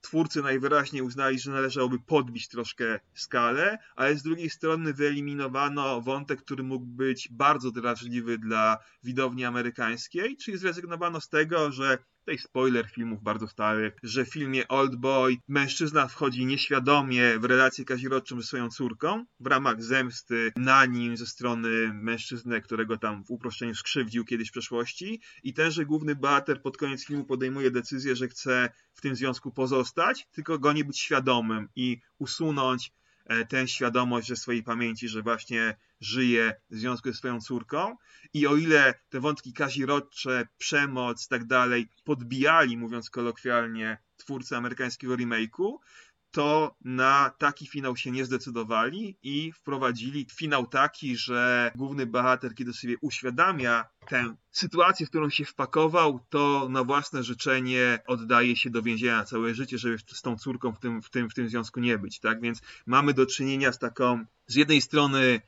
twórcy 0.01 0.43
najwyraźniej 0.43 1.03
uznali, 1.03 1.39
że 1.39 1.51
należałoby 1.51 1.99
podbić 1.99 2.49
troszkę 2.49 3.01
skalę, 3.15 3.79
ale 3.97 4.17
z 4.17 4.23
drugiej 4.23 4.51
strony 4.51 4.95
wyeliminowano 4.95 6.01
wątek, 6.01 6.43
który 6.43 6.63
mógł 6.63 6.87
być 6.87 7.29
bardzo 7.31 7.71
drażliwy 7.71 8.39
dla 8.39 8.79
widowni 9.03 9.45
amerykańskiej, 9.45 10.37
czyli 10.37 10.59
zrezygnowano 10.59 11.21
z 11.21 11.29
tego, 11.29 11.73
że 11.73 11.99
tutaj 12.25 12.39
spoiler 12.39 12.91
filmów 12.91 13.23
bardzo 13.23 13.49
starych, 13.49 13.97
że 14.03 14.25
w 14.25 14.33
filmie 14.33 14.69
Old 14.69 14.97
Boy 14.97 15.37
mężczyzna 15.49 16.09
wchodzi 16.09 16.47
nieświadomie 16.47 17.39
w 17.39 17.45
relację 17.45 17.85
kazirodczą 17.85 18.41
ze 18.41 18.47
swoją 18.47 18.69
córką 18.69 19.25
w 19.41 19.47
ramach 19.47 19.83
zemsty 19.83 20.53
na 20.57 20.87
nim 20.87 21.17
ze 21.17 21.27
strony 21.27 21.93
mężczyzny, 21.95 22.61
którego 22.61 22.97
tam 22.97 23.25
w 23.25 23.31
uproszczeniu 23.31 23.75
skrzywdził 23.75 24.25
kiedyś 24.25 24.49
w 24.49 24.53
przeszłości. 24.53 25.21
I 25.43 25.55
tenże 25.55 25.87
główny 25.87 26.15
bohater 26.17 26.63
pod 26.63 26.77
koniec 26.77 27.07
filmu 27.07 27.25
podejmuje 27.25 27.71
decyzję, 27.71 28.17
że 28.17 28.29
chce 28.29 28.71
w 28.93 29.01
tym 29.01 29.17
związku 29.17 29.51
pozostać, 29.53 30.27
tylko 30.33 30.59
go 30.59 30.73
nie 30.73 30.85
być 30.85 31.01
świadomym 31.01 31.69
i 31.77 32.01
usunąć 32.19 32.93
E, 33.25 33.47
tę 33.47 33.69
świadomość 33.69 34.29
ze 34.29 34.37
swojej 34.37 34.63
pamięci, 34.63 35.09
że 35.09 35.23
właśnie 35.23 35.77
żyje 36.03 36.55
w 36.71 36.77
związku 36.77 37.09
ze 37.09 37.15
swoją 37.15 37.41
córką. 37.41 37.97
I 38.35 38.47
o 38.47 38.57
ile 38.57 38.95
te 39.09 39.21
wątki 39.21 39.53
kazirodcze, 39.53 40.49
przemoc, 40.59 41.29
tak 41.29 41.45
dalej, 41.45 41.89
podbijali, 42.05 42.77
mówiąc 42.77 43.11
kolokwialnie, 43.11 43.99
twórcy 44.17 44.57
amerykańskiego 44.57 45.17
remake'u, 45.17 45.79
to 46.33 46.77
na 46.85 47.31
taki 47.39 47.67
finał 47.67 47.97
się 47.97 48.11
nie 48.11 48.25
zdecydowali 48.25 49.19
i 49.23 49.53
wprowadzili 49.53 50.27
finał 50.33 50.67
taki, 50.67 51.17
że 51.17 51.73
główny 51.77 52.07
bohater, 52.07 52.55
kiedy 52.55 52.73
sobie 52.73 52.97
uświadamia 53.01 53.85
tę 54.09 54.37
sytuację, 54.51 55.07
w 55.07 55.09
którą 55.09 55.31
się 55.31 55.45
wpakował, 55.45 56.27
to 56.31 56.69
na 56.71 56.85
własne 56.85 57.23
życzenie 57.23 57.99
oddaje 58.07 58.57
się 58.57 58.71
do 58.71 58.83
więzienia 58.83 59.25
całe 59.25 59.55
życie, 59.55 59.79
żeby 59.79 59.99
z 60.07 60.23
tą 60.23 60.39
córką 60.39 60.73
w 60.73 60.79
tym, 60.79 61.03
w 61.03 61.11
tym, 61.11 61.31
w 61.31 61.35
tym 61.35 61.49
związku 61.49 61.81
nie 61.81 61.99
być. 61.99 62.21
Tak 62.21 62.41
więc 62.41 62.63
mamy 62.87 63.15
do 63.15 63.27
czynienia 63.27 63.73
z 63.73 63.79
taką, 63.79 64.25
z 64.47 64.55
jednej 64.55 64.81
strony 64.81 65.41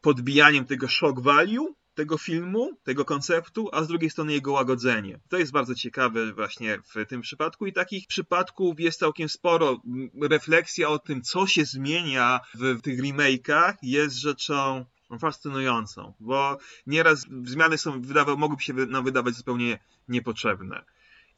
podbijaniem 0.00 0.64
tego 0.64 0.88
shock 0.88 1.20
value, 1.20 1.74
tego 1.94 2.18
filmu, 2.18 2.70
tego 2.84 3.04
konceptu, 3.04 3.68
a 3.72 3.84
z 3.84 3.88
drugiej 3.88 4.10
strony 4.10 4.32
jego 4.32 4.52
łagodzenie. 4.52 5.20
To 5.28 5.38
jest 5.38 5.52
bardzo 5.52 5.74
ciekawe 5.74 6.32
właśnie 6.32 6.78
w 6.78 7.06
tym 7.08 7.20
przypadku 7.20 7.66
i 7.66 7.72
takich 7.72 8.06
przypadków 8.06 8.80
jest 8.80 8.98
całkiem 8.98 9.28
sporo. 9.28 9.80
Refleksja 10.22 10.88
o 10.88 10.98
tym, 10.98 11.22
co 11.22 11.46
się 11.46 11.64
zmienia 11.64 12.40
w 12.54 12.80
tych 12.80 13.00
remake'ach 13.00 13.74
jest 13.82 14.16
rzeczą 14.16 14.84
fascynującą, 15.20 16.12
bo 16.20 16.58
nieraz 16.86 17.26
zmiany 17.44 17.78
są, 17.78 18.00
wydawa, 18.00 18.36
mogłyby 18.36 18.62
się 18.62 18.72
nam 18.72 19.04
wydawać 19.04 19.34
zupełnie 19.34 19.78
niepotrzebne. 20.08 20.84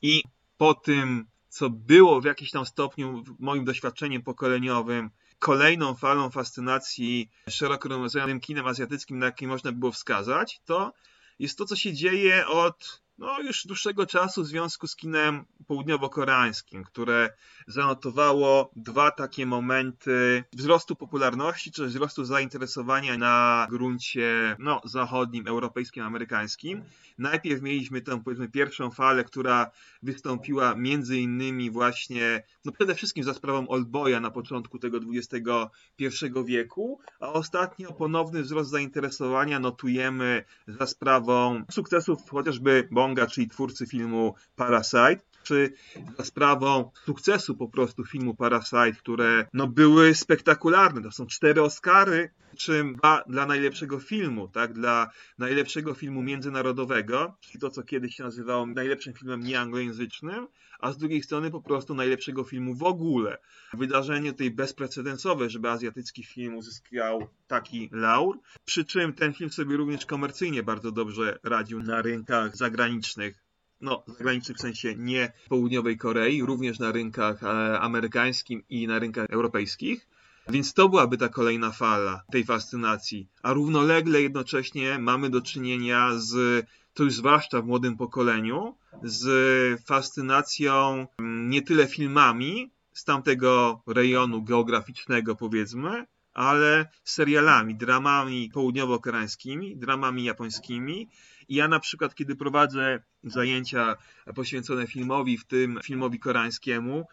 I 0.03 0.23
po 0.57 0.75
tym, 0.75 1.27
co 1.49 1.71
było 1.71 2.21
w 2.21 2.25
jakimś 2.25 2.50
tam 2.50 2.67
stopniu 2.67 3.25
moim 3.38 3.65
doświadczeniem 3.65 4.23
pokoleniowym, 4.23 5.11
kolejną 5.38 5.95
falą 5.95 6.30
fascynacji 6.30 7.30
szeroko 7.49 7.88
rozumianym 7.88 8.40
kinem 8.40 8.66
azjatyckim, 8.66 9.18
na 9.18 9.26
jaki 9.26 9.47
można 9.47 9.73
było 9.73 9.92
wskazać, 9.92 10.61
to 10.64 10.92
jest 11.38 11.59
to, 11.59 11.64
co 11.64 11.76
się 11.76 11.92
dzieje 11.92 12.47
od 12.47 13.02
no, 13.19 13.41
już 13.41 13.67
dłuższego 13.67 14.07
czasu 14.07 14.43
w 14.43 14.47
związku 14.47 14.87
z 14.87 14.97
kinem 14.97 15.45
południowo-koreańskim, 15.67 16.85
które 16.85 17.31
zanotowało 17.67 18.71
dwa 18.77 19.11
takie 19.11 19.47
momenty 19.47 20.45
wzrostu 20.53 20.97
popularności, 20.97 21.73
czy 21.73 21.87
wzrostu 21.87 22.25
zainteresowania 22.25 23.19
na 23.19 23.67
gruncie 23.71 24.57
no, 24.59 24.81
zachodnim, 24.85 25.47
europejskim, 25.47 26.03
amerykańskim. 26.03 26.83
Najpierw 27.19 27.63
mieliśmy 27.63 28.01
tę 28.01 28.23
powiedzmy 28.25 28.49
pierwszą 28.49 28.91
falę, 28.91 29.25
która 29.25 29.71
wystąpiła 30.03 30.75
między 30.75 31.21
innymi 31.21 31.71
właśnie, 31.71 32.43
no 32.65 32.73
przede 32.73 32.95
wszystkim 32.95 33.25
za 33.25 33.35
sprawą 33.35 33.69
Oldboya 33.69 34.21
na 34.21 34.31
początku 34.31 34.79
tego 34.79 34.99
XXI 34.99 36.27
wieku, 36.47 37.01
a 37.21 37.33
ostatnio 37.33 37.93
ponowny 37.93 38.43
wzrost 38.43 38.71
zainteresowania 38.71 39.61
notujemy 39.61 40.45
za 40.69 40.87
sprawą 40.87 41.65
sukcesów 41.71 42.31
chociażby 42.31 42.89
Bonga, 43.09 43.27
czyli 43.27 43.49
twórcy 43.49 43.87
filmu 43.87 44.35
Parasite, 44.57 45.19
czy 45.49 45.73
za 46.19 46.25
sprawą 46.25 46.90
sukcesu 47.05 47.57
po 47.57 47.69
prostu 47.69 48.05
filmu 48.05 48.35
Parasite, 48.35 48.93
które 48.93 49.47
no, 49.52 49.67
były 49.67 50.14
spektakularne. 50.14 51.02
To 51.02 51.11
są 51.11 51.26
cztery 51.26 51.62
Oscary, 51.62 52.31
czym 52.57 52.97
dwa 52.97 53.23
dla 53.26 53.47
najlepszego 53.47 53.99
filmu, 53.99 54.49
tak? 54.49 54.73
Dla 54.73 55.11
najlepszego 55.38 55.95
filmu 55.95 56.23
międzynarodowego, 56.23 57.37
czyli 57.40 57.61
to, 57.61 57.71
co 57.71 57.83
kiedyś 57.83 58.17
się 58.17 58.23
nazywało 58.25 58.67
najlepszym 58.67 59.14
filmem 59.14 59.40
nieanglojęzycznym, 59.40 60.47
a 60.78 60.93
z 60.93 60.99
drugiej 60.99 61.23
strony 61.23 61.50
po 61.50 61.62
prostu 61.62 61.95
najlepszego 61.95 62.45
filmu 62.45 62.75
w 62.75 62.83
ogóle. 62.83 63.38
Wydarzenie 63.73 64.33
tutaj 64.33 64.50
bezprecedensowe, 64.50 65.50
żeby 65.50 65.71
azjatycki 65.71 66.25
film 66.25 66.57
uzyskał 66.57 67.28
taki 67.47 67.88
laur, 67.93 68.38
przy 68.64 68.85
czym 68.85 69.12
ten 69.12 69.35
film 69.35 69.50
sobie 69.50 69.76
również 69.76 70.07
komercyjnie 70.07 70.62
bardzo 70.62 70.93
dobrze 70.93 71.38
radził 71.43 71.83
na 71.83 72.02
rynkach 72.02 72.57
zagranicznych 72.57 73.48
no, 73.80 74.04
zagranicznych 74.06 74.56
w 74.56 74.61
sensie 74.61 74.94
nie 74.97 75.32
południowej 75.49 75.99
Korei, 75.99 76.42
również 76.42 76.78
na 76.78 76.92
rynkach 76.92 77.42
e, 77.42 77.80
amerykańskim 77.80 78.62
i 78.68 78.87
na 78.87 78.99
rynkach 78.99 79.26
europejskich. 79.30 80.08
Więc 80.49 80.75
to 80.75 80.88
byłaby 80.88 81.16
ta 81.16 81.28
kolejna 81.28 81.70
fala 81.70 82.23
tej 82.32 82.44
fascynacji. 82.44 83.28
A 83.42 83.52
równolegle 83.52 84.23
jednocześnie 84.23 84.99
mamy 84.99 85.30
do 85.30 85.40
czynienia 85.40 86.11
z, 86.16 86.66
to 86.94 87.04
już 87.04 87.14
zwłaszcza 87.14 87.62
w 87.62 87.66
młodym 87.66 87.97
pokoleniu, 87.97 88.75
z 89.02 89.80
fascynacją 89.87 91.06
mm, 91.18 91.50
nie 91.50 91.62
tyle 91.62 91.87
filmami 91.87 92.70
z 92.92 93.04
tamtego 93.04 93.82
rejonu 93.87 94.42
geograficznego, 94.42 95.37
powiedzmy, 95.37 96.06
ale 96.35 96.88
serialami, 97.04 97.75
dramami 97.75 98.50
południowo-koreańskimi, 98.54 99.76
dramami 99.76 100.25
japońskimi. 100.25 101.08
I 101.49 101.55
ja 101.55 101.69
na 101.69 101.81
przykład, 101.81 102.14
kiedy 102.14 102.37
prowadzę 102.37 103.02
zajęcia 103.25 103.97
poświęcone 104.35 104.87
filmowi, 104.87 105.38
w 105.38 105.45
tym 105.45 105.81
filmowi 105.85 106.19
koreańskiemu, 106.19 107.07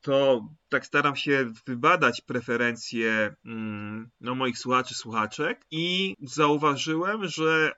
to 0.00 0.48
tak 0.68 0.86
staram 0.86 1.16
się 1.16 1.52
wybadać 1.66 2.20
preferencje 2.20 3.34
mm, 3.44 4.10
no, 4.20 4.34
moich 4.34 4.58
słuchaczy, 4.58 4.94
słuchaczek 4.94 5.66
i 5.70 6.16
zauważyłem, 6.22 7.28
że 7.28 7.72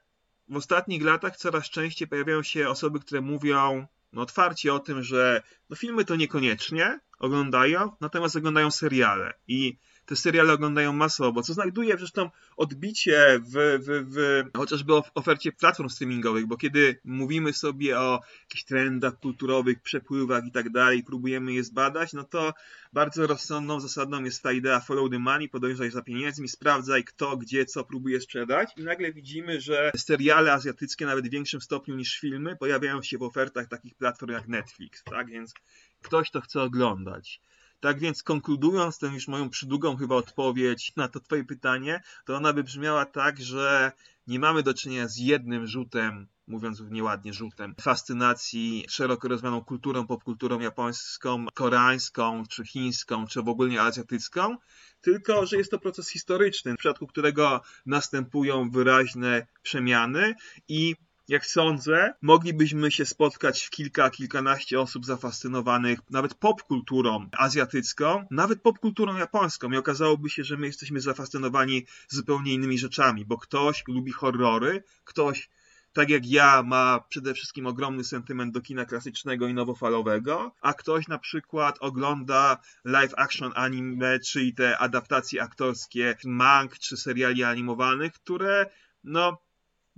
w 0.48 0.56
ostatnich 0.56 1.02
latach 1.02 1.36
coraz 1.36 1.70
częściej 1.70 2.08
pojawiają 2.08 2.42
się 2.42 2.68
osoby, 2.68 3.00
które 3.00 3.20
mówią 3.20 3.86
no, 4.12 4.22
otwarcie 4.22 4.74
o 4.74 4.78
tym, 4.78 5.02
że 5.02 5.42
no, 5.70 5.76
filmy 5.76 6.04
to 6.04 6.16
niekoniecznie 6.16 7.00
oglądają, 7.18 7.92
natomiast 8.00 8.36
oglądają 8.36 8.70
seriale. 8.70 9.34
I 9.48 9.78
te 10.10 10.16
seriale 10.16 10.52
oglądają 10.52 10.92
masowo, 10.92 11.42
co 11.42 11.54
znajduje 11.54 11.98
zresztą 11.98 12.30
odbicie 12.56 13.40
w, 13.40 13.78
w, 13.80 14.14
w 14.14 14.44
chociażby 14.56 14.92
ofercie 15.14 15.52
platform 15.52 15.88
streamingowych, 15.88 16.46
bo 16.46 16.56
kiedy 16.56 17.00
mówimy 17.04 17.52
sobie 17.52 17.98
o 17.98 18.20
jakichś 18.42 18.64
trendach 18.64 19.20
kulturowych, 19.20 19.82
przepływach 19.82 20.46
i 20.46 20.50
tak 20.50 20.70
dalej, 20.70 21.04
próbujemy 21.04 21.52
je 21.52 21.64
zbadać, 21.64 22.12
no 22.12 22.24
to 22.24 22.54
bardzo 22.92 23.26
rozsądną 23.26 23.80
zasadą 23.80 24.24
jest 24.24 24.42
ta 24.42 24.52
idea 24.52 24.80
follow 24.80 25.10
the 25.10 25.18
money, 25.18 25.48
podążaj 25.48 25.90
za 25.90 26.02
pieniędzmi, 26.02 26.48
sprawdzaj 26.48 27.04
kto, 27.04 27.36
gdzie, 27.36 27.66
co 27.66 27.84
próbuje 27.84 28.20
sprzedać 28.20 28.70
i 28.76 28.82
nagle 28.82 29.12
widzimy, 29.12 29.60
że 29.60 29.90
seriale 29.96 30.52
azjatyckie 30.52 31.06
nawet 31.06 31.28
w 31.28 31.30
większym 31.30 31.60
stopniu 31.60 31.96
niż 31.96 32.18
filmy 32.18 32.56
pojawiają 32.56 33.02
się 33.02 33.18
w 33.18 33.22
ofertach 33.22 33.68
takich 33.68 33.94
platform 33.94 34.32
jak 34.32 34.48
Netflix, 34.48 35.04
tak, 35.04 35.26
więc 35.26 35.54
ktoś 36.02 36.30
to 36.30 36.40
chce 36.40 36.62
oglądać. 36.62 37.40
Tak 37.80 37.98
więc 37.98 38.22
konkludując 38.22 38.98
tę 38.98 39.06
już 39.06 39.28
moją 39.28 39.50
przydługą 39.50 39.96
chyba 39.96 40.14
odpowiedź 40.14 40.92
na 40.96 41.08
to 41.08 41.20
twoje 41.20 41.44
pytanie, 41.44 42.02
to 42.24 42.36
ona 42.36 42.52
by 42.52 42.64
brzmiała 42.64 43.04
tak, 43.06 43.40
że 43.40 43.92
nie 44.26 44.38
mamy 44.38 44.62
do 44.62 44.74
czynienia 44.74 45.08
z 45.08 45.16
jednym 45.16 45.66
rzutem, 45.66 46.26
mówiąc 46.46 46.82
nieładnie 46.90 47.32
rzutem, 47.32 47.74
fascynacji 47.80 48.84
szeroko 48.88 49.28
rozumianą 49.28 49.64
kulturą, 49.64 50.06
popkulturą 50.06 50.60
japońską, 50.60 51.46
koreańską, 51.54 52.44
czy 52.46 52.64
chińską, 52.64 53.26
czy 53.26 53.42
w 53.42 53.48
ogóle 53.48 53.82
azjatycką, 53.82 54.56
tylko 55.00 55.46
że 55.46 55.56
jest 55.56 55.70
to 55.70 55.78
proces 55.78 56.08
historyczny, 56.08 56.74
w 56.74 56.78
przypadku 56.78 57.06
którego 57.06 57.60
następują 57.86 58.70
wyraźne 58.70 59.46
przemiany 59.62 60.34
i 60.68 60.96
jak 61.30 61.46
sądzę, 61.46 62.14
moglibyśmy 62.22 62.90
się 62.90 63.06
spotkać 63.06 63.62
w 63.62 63.70
kilka, 63.70 64.10
kilkanaście 64.10 64.80
osób 64.80 65.06
zafascynowanych 65.06 65.98
nawet 66.10 66.34
popkulturą 66.34 67.28
azjatycką, 67.38 68.26
nawet 68.30 68.62
popkulturą 68.62 69.16
japońską. 69.16 69.70
I 69.70 69.76
okazałoby 69.76 70.30
się, 70.30 70.44
że 70.44 70.56
my 70.56 70.66
jesteśmy 70.66 71.00
zafascynowani 71.00 71.86
zupełnie 72.08 72.54
innymi 72.54 72.78
rzeczami, 72.78 73.24
bo 73.24 73.38
ktoś 73.38 73.84
lubi 73.88 74.12
horrory, 74.12 74.82
ktoś 75.04 75.50
tak 75.92 76.10
jak 76.10 76.26
ja, 76.26 76.62
ma 76.62 77.00
przede 77.08 77.34
wszystkim 77.34 77.66
ogromny 77.66 78.04
sentyment 78.04 78.54
do 78.54 78.60
kina 78.60 78.84
klasycznego 78.84 79.48
i 79.48 79.54
nowofalowego, 79.54 80.54
a 80.60 80.74
ktoś 80.74 81.08
na 81.08 81.18
przykład 81.18 81.78
ogląda 81.80 82.58
live 82.84 83.14
action 83.16 83.52
anime, 83.54 84.20
czyli 84.20 84.54
te 84.54 84.78
adaptacje 84.78 85.42
aktorskie 85.42 86.16
mang 86.24 86.78
czy 86.78 86.96
seriali 86.96 87.44
animowanych, 87.44 88.12
które 88.12 88.70
no 89.04 89.38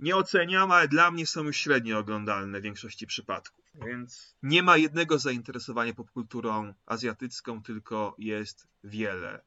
nie 0.03 0.15
oceniam, 0.15 0.71
ale 0.71 0.87
dla 0.87 1.11
mnie 1.11 1.27
są 1.27 1.43
już 1.43 1.57
średnio 1.57 1.97
oglądalne 1.97 2.59
w 2.59 2.63
większości 2.63 3.07
przypadków. 3.07 3.65
Więc 3.85 4.35
nie 4.43 4.63
ma 4.63 4.77
jednego 4.77 5.19
zainteresowania 5.19 5.93
popkulturą 5.93 6.73
azjatycką, 6.85 7.63
tylko 7.63 8.15
jest 8.19 8.67
wiele 8.83 9.41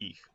ich. 0.00 0.30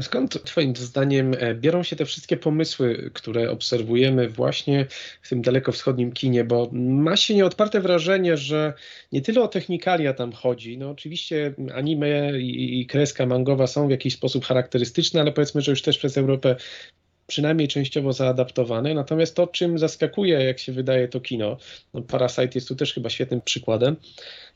Skąd 0.00 0.44
Twoim 0.44 0.76
zdaniem 0.76 1.34
e, 1.38 1.54
biorą 1.54 1.82
się 1.82 1.96
te 1.96 2.04
wszystkie 2.04 2.36
pomysły, 2.36 3.10
które 3.14 3.50
obserwujemy 3.50 4.28
właśnie 4.28 4.86
w 5.22 5.28
tym 5.28 5.42
dalekowschodnim 5.42 6.12
kinie? 6.12 6.44
Bo 6.44 6.70
ma 6.72 7.16
się 7.16 7.34
nieodparte 7.34 7.80
wrażenie, 7.80 8.36
że 8.36 8.72
nie 9.12 9.20
tyle 9.20 9.42
o 9.42 9.48
technikalia 9.48 10.14
tam 10.14 10.32
chodzi. 10.32 10.78
No 10.78 10.90
oczywiście 10.90 11.54
anime 11.74 12.40
i 12.40 12.86
kreska 12.86 13.26
mangowa 13.26 13.66
są 13.66 13.88
w 13.88 13.90
jakiś 13.90 14.14
sposób 14.14 14.44
charakterystyczne, 14.44 15.20
ale 15.20 15.32
powiedzmy, 15.32 15.60
że 15.60 15.72
już 15.72 15.82
też 15.82 15.98
przez 15.98 16.18
Europę 16.18 16.56
przynajmniej 17.32 17.68
częściowo 17.68 18.12
zaadaptowane. 18.12 18.94
Natomiast 18.94 19.36
to, 19.36 19.46
czym 19.46 19.78
zaskakuje, 19.78 20.44
jak 20.44 20.58
się 20.58 20.72
wydaje, 20.72 21.08
to 21.08 21.20
kino, 21.20 21.56
no 21.94 22.02
Parasite 22.02 22.50
jest 22.54 22.68
tu 22.68 22.76
też 22.76 22.94
chyba 22.94 23.10
świetnym 23.10 23.40
przykładem, 23.40 23.96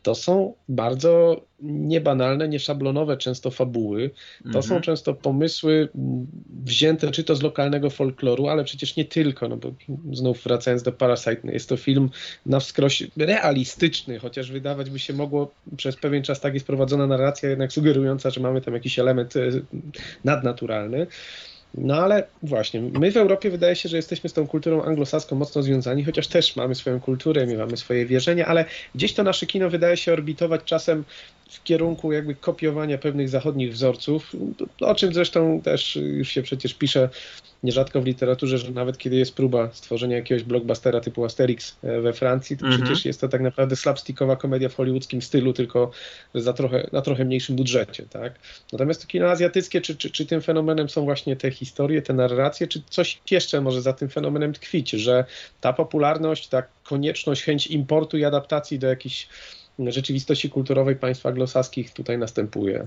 to 0.02 0.14
są 0.14 0.54
bardzo 0.68 1.40
niebanalne, 1.60 2.48
nieszablonowe 2.48 3.16
często 3.16 3.50
fabuły. 3.50 4.10
To 4.42 4.46
mhm. 4.46 4.62
są 4.62 4.80
często 4.80 5.14
pomysły 5.14 5.88
wzięte 6.64 7.10
czy 7.10 7.24
to 7.24 7.36
z 7.36 7.42
lokalnego 7.42 7.90
folkloru, 7.90 8.48
ale 8.48 8.64
przecież 8.64 8.96
nie 8.96 9.04
tylko, 9.04 9.48
no 9.48 9.56
bo 9.56 9.72
znów 10.12 10.44
wracając 10.44 10.82
do 10.82 10.92
Parasite, 10.92 11.40
no 11.44 11.52
jest 11.52 11.68
to 11.68 11.76
film 11.76 12.10
na 12.46 12.60
wskroś 12.60 13.02
realistyczny, 13.16 14.18
chociaż 14.18 14.50
wydawać 14.50 14.90
by 14.90 14.98
się 14.98 15.12
mogło 15.12 15.52
przez 15.76 15.96
pewien 15.96 16.22
czas 16.22 16.40
tak 16.40 16.54
jest 16.54 16.66
prowadzona 16.66 17.06
narracja, 17.06 17.48
jednak 17.48 17.72
sugerująca, 17.72 18.30
że 18.30 18.40
mamy 18.40 18.60
tam 18.60 18.74
jakiś 18.74 18.98
element 18.98 19.36
e, 19.36 19.40
nadnaturalny. 20.24 21.06
No 21.76 21.96
ale 21.96 22.26
właśnie, 22.42 22.80
my 22.80 23.12
w 23.12 23.16
Europie 23.16 23.50
wydaje 23.50 23.76
się, 23.76 23.88
że 23.88 23.96
jesteśmy 23.96 24.30
z 24.30 24.32
tą 24.32 24.46
kulturą 24.46 24.82
anglosaską 24.82 25.36
mocno 25.36 25.62
związani, 25.62 26.04
chociaż 26.04 26.28
też 26.28 26.56
mamy 26.56 26.74
swoją 26.74 27.00
kulturę, 27.00 27.46
my 27.46 27.56
mamy 27.56 27.76
swoje 27.76 28.06
wierzenia, 28.06 28.46
ale 28.46 28.64
gdzieś 28.94 29.14
to 29.14 29.22
nasze 29.22 29.46
kino 29.46 29.70
wydaje 29.70 29.96
się 29.96 30.12
orbitować 30.12 30.60
czasem 30.64 31.04
w 31.50 31.62
kierunku 31.62 32.12
jakby 32.12 32.34
kopiowania 32.34 32.98
pewnych 32.98 33.28
zachodnich 33.28 33.72
wzorców, 33.72 34.36
o 34.80 34.94
czym 34.94 35.14
zresztą 35.14 35.60
też 35.60 35.96
już 35.96 36.28
się 36.28 36.42
przecież 36.42 36.74
pisze 36.74 37.08
nierzadko 37.62 38.00
w 38.00 38.06
literaturze, 38.06 38.58
że 38.58 38.70
nawet 38.70 38.98
kiedy 38.98 39.16
jest 39.16 39.34
próba 39.34 39.70
stworzenia 39.72 40.16
jakiegoś 40.16 40.42
blockbustera 40.42 41.00
typu 41.00 41.24
Asterix 41.24 41.76
e, 41.82 42.00
we 42.00 42.12
Francji, 42.12 42.56
to 42.56 42.66
-hmm. 42.66 42.76
przecież 42.76 43.04
jest 43.04 43.20
to 43.20 43.28
tak 43.28 43.40
naprawdę 43.40 43.76
slapstickowa 43.76 44.36
komedia 44.36 44.68
w 44.68 44.74
hollywoodzkim 44.74 45.22
stylu, 45.22 45.52
tylko 45.52 45.90
za 46.34 46.52
trochę, 46.52 46.88
na 46.92 47.02
trochę 47.02 47.24
mniejszym 47.24 47.56
budżecie. 47.56 48.06
Tak? 48.10 48.32
Natomiast 48.72 49.02
to 49.02 49.08
kino 49.08 49.26
azjatyckie, 49.26 49.80
czy, 49.80 49.96
czy, 49.96 50.10
czy 50.10 50.26
tym 50.26 50.42
fenomenem 50.42 50.88
są 50.88 51.04
właśnie 51.04 51.36
te 51.36 51.50
historie, 51.50 52.02
te 52.02 52.12
narracje, 52.12 52.66
czy 52.66 52.82
coś 52.90 53.20
jeszcze 53.30 53.60
może 53.60 53.82
za 53.82 53.92
tym 53.92 54.08
fenomenem 54.08 54.52
tkwić, 54.52 54.90
że 54.90 55.24
ta 55.60 55.72
popularność, 55.72 56.48
ta 56.48 56.62
konieczność, 56.82 57.42
chęć 57.42 57.66
importu 57.66 58.18
i 58.18 58.24
adaptacji 58.24 58.78
do 58.78 58.86
jakichś 58.86 59.28
rzeczywistości 59.78 60.50
kulturowej 60.50 60.96
państw 60.96 61.26
anglosaskich 61.26 61.90
tutaj 61.90 62.18
następuje. 62.18 62.86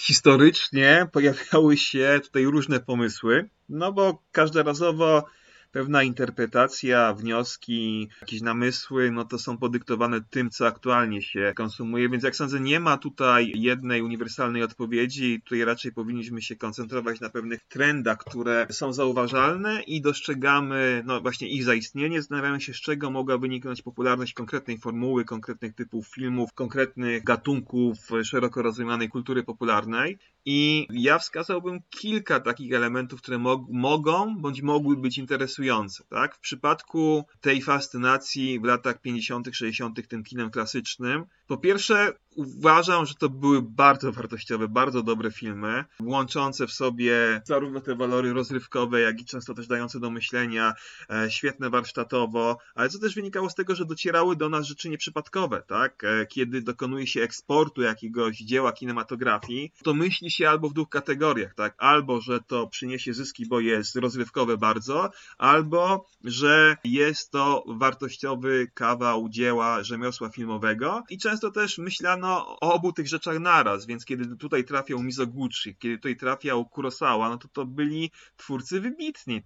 Historycznie 0.00 1.06
pojawiały 1.12 1.76
się 1.76 2.20
tutaj 2.22 2.44
różne 2.44 2.80
pomysły, 2.80 3.48
no 3.68 3.92
bo 3.92 4.22
każdorazowo 4.32 5.24
pewna 5.72 6.02
interpretacja, 6.02 7.14
wnioski, 7.14 8.08
jakieś 8.20 8.40
namysły, 8.40 9.10
no 9.10 9.24
to 9.24 9.38
są 9.38 9.58
podyktowane 9.58 10.20
tym, 10.30 10.50
co 10.50 10.66
aktualnie 10.66 11.22
się 11.22 11.52
konsumuje, 11.56 12.08
więc 12.08 12.24
jak 12.24 12.36
sądzę, 12.36 12.60
nie 12.60 12.80
ma 12.80 12.96
tutaj 12.98 13.52
jednej 13.54 14.02
uniwersalnej 14.02 14.62
odpowiedzi. 14.62 15.40
Tutaj 15.44 15.64
raczej 15.64 15.92
powinniśmy 15.92 16.42
się 16.42 16.56
koncentrować 16.56 17.20
na 17.20 17.30
pewnych 17.30 17.60
trendach, 17.68 18.18
które 18.18 18.66
są 18.70 18.92
zauważalne 18.92 19.82
i 19.82 20.00
dostrzegamy 20.00 21.02
no 21.06 21.20
właśnie 21.20 21.48
ich 21.48 21.64
zaistnienie. 21.64 22.20
Zastanawiamy 22.20 22.60
się, 22.60 22.74
z 22.74 22.80
czego 22.80 23.10
mogła 23.10 23.38
wyniknąć 23.38 23.82
popularność 23.82 24.32
konkretnej 24.32 24.78
formuły, 24.78 25.24
konkretnych 25.24 25.74
typów 25.74 26.08
filmów, 26.08 26.52
konkretnych 26.54 27.24
gatunków 27.24 27.98
szeroko 28.24 28.62
rozumianej 28.62 29.08
kultury 29.08 29.42
popularnej. 29.42 30.18
I 30.44 30.86
ja 30.90 31.18
wskazałbym 31.18 31.80
kilka 31.90 32.40
takich 32.40 32.72
elementów, 32.72 33.22
które 33.22 33.38
mog 33.38 33.62
mogą 33.70 34.36
bądź 34.36 34.62
mogły 34.62 34.96
być 34.96 35.18
interesujące. 35.18 35.61
Tak? 36.08 36.36
W 36.36 36.40
przypadku 36.40 37.24
tej 37.40 37.62
fascynacji 37.62 38.60
w 38.60 38.64
latach 38.64 39.00
50., 39.00 39.48
60. 39.52 40.08
tym 40.08 40.24
kinem 40.24 40.50
klasycznym, 40.50 41.24
po 41.46 41.56
pierwsze, 41.56 42.12
uważam, 42.36 43.06
że 43.06 43.14
to 43.14 43.28
były 43.28 43.62
bardzo 43.62 44.12
wartościowe, 44.12 44.68
bardzo 44.68 45.02
dobre 45.02 45.30
filmy, 45.30 45.84
łączące 46.00 46.66
w 46.66 46.72
sobie 46.72 47.42
zarówno 47.44 47.80
te 47.80 47.94
walory 47.94 48.32
rozrywkowe, 48.32 49.00
jak 49.00 49.20
i 49.20 49.24
często 49.24 49.54
też 49.54 49.66
dające 49.66 50.00
do 50.00 50.10
myślenia, 50.10 50.74
e, 51.10 51.30
świetne 51.30 51.70
warsztatowo, 51.70 52.58
ale 52.74 52.88
co 52.88 52.98
też 52.98 53.14
wynikało 53.14 53.50
z 53.50 53.54
tego, 53.54 53.74
że 53.74 53.84
docierały 53.84 54.36
do 54.36 54.48
nas 54.48 54.66
rzeczy 54.66 54.88
nieprzypadkowe, 54.88 55.62
tak? 55.66 56.04
E, 56.04 56.26
kiedy 56.26 56.62
dokonuje 56.62 57.06
się 57.06 57.22
eksportu 57.22 57.82
jakiegoś 57.82 58.38
dzieła 58.38 58.72
kinematografii, 58.72 59.72
to 59.84 59.94
myśli 59.94 60.30
się 60.30 60.48
albo 60.48 60.68
w 60.68 60.74
dwóch 60.74 60.88
kategoriach, 60.88 61.54
tak? 61.54 61.74
Albo, 61.78 62.20
że 62.20 62.40
to 62.40 62.66
przyniesie 62.66 63.14
zyski, 63.14 63.46
bo 63.46 63.60
jest 63.60 63.96
rozrywkowe 63.96 64.58
bardzo, 64.58 65.10
albo 65.38 66.06
że 66.24 66.76
jest 66.84 67.30
to 67.30 67.64
wartościowy 67.66 68.70
kawał 68.74 69.28
dzieła 69.28 69.82
rzemiosła 69.82 70.28
filmowego 70.28 71.02
i 71.10 71.18
często 71.18 71.50
też 71.50 71.78
myślano 71.78 72.21
o 72.28 72.58
obu 72.60 72.92
tych 72.92 73.08
rzeczach 73.08 73.38
naraz, 73.38 73.86
więc 73.86 74.04
kiedy 74.04 74.36
tutaj 74.36 74.64
trafiał 74.64 75.02
Mizoguchi, 75.02 75.76
kiedy 75.76 75.96
tutaj 75.96 76.16
trafiał 76.16 76.66
Kurosawa, 76.66 77.28
no 77.28 77.38
to 77.38 77.48
to 77.48 77.66
byli 77.66 78.10
twórcy 78.36 78.80
wybitni. 78.80 79.42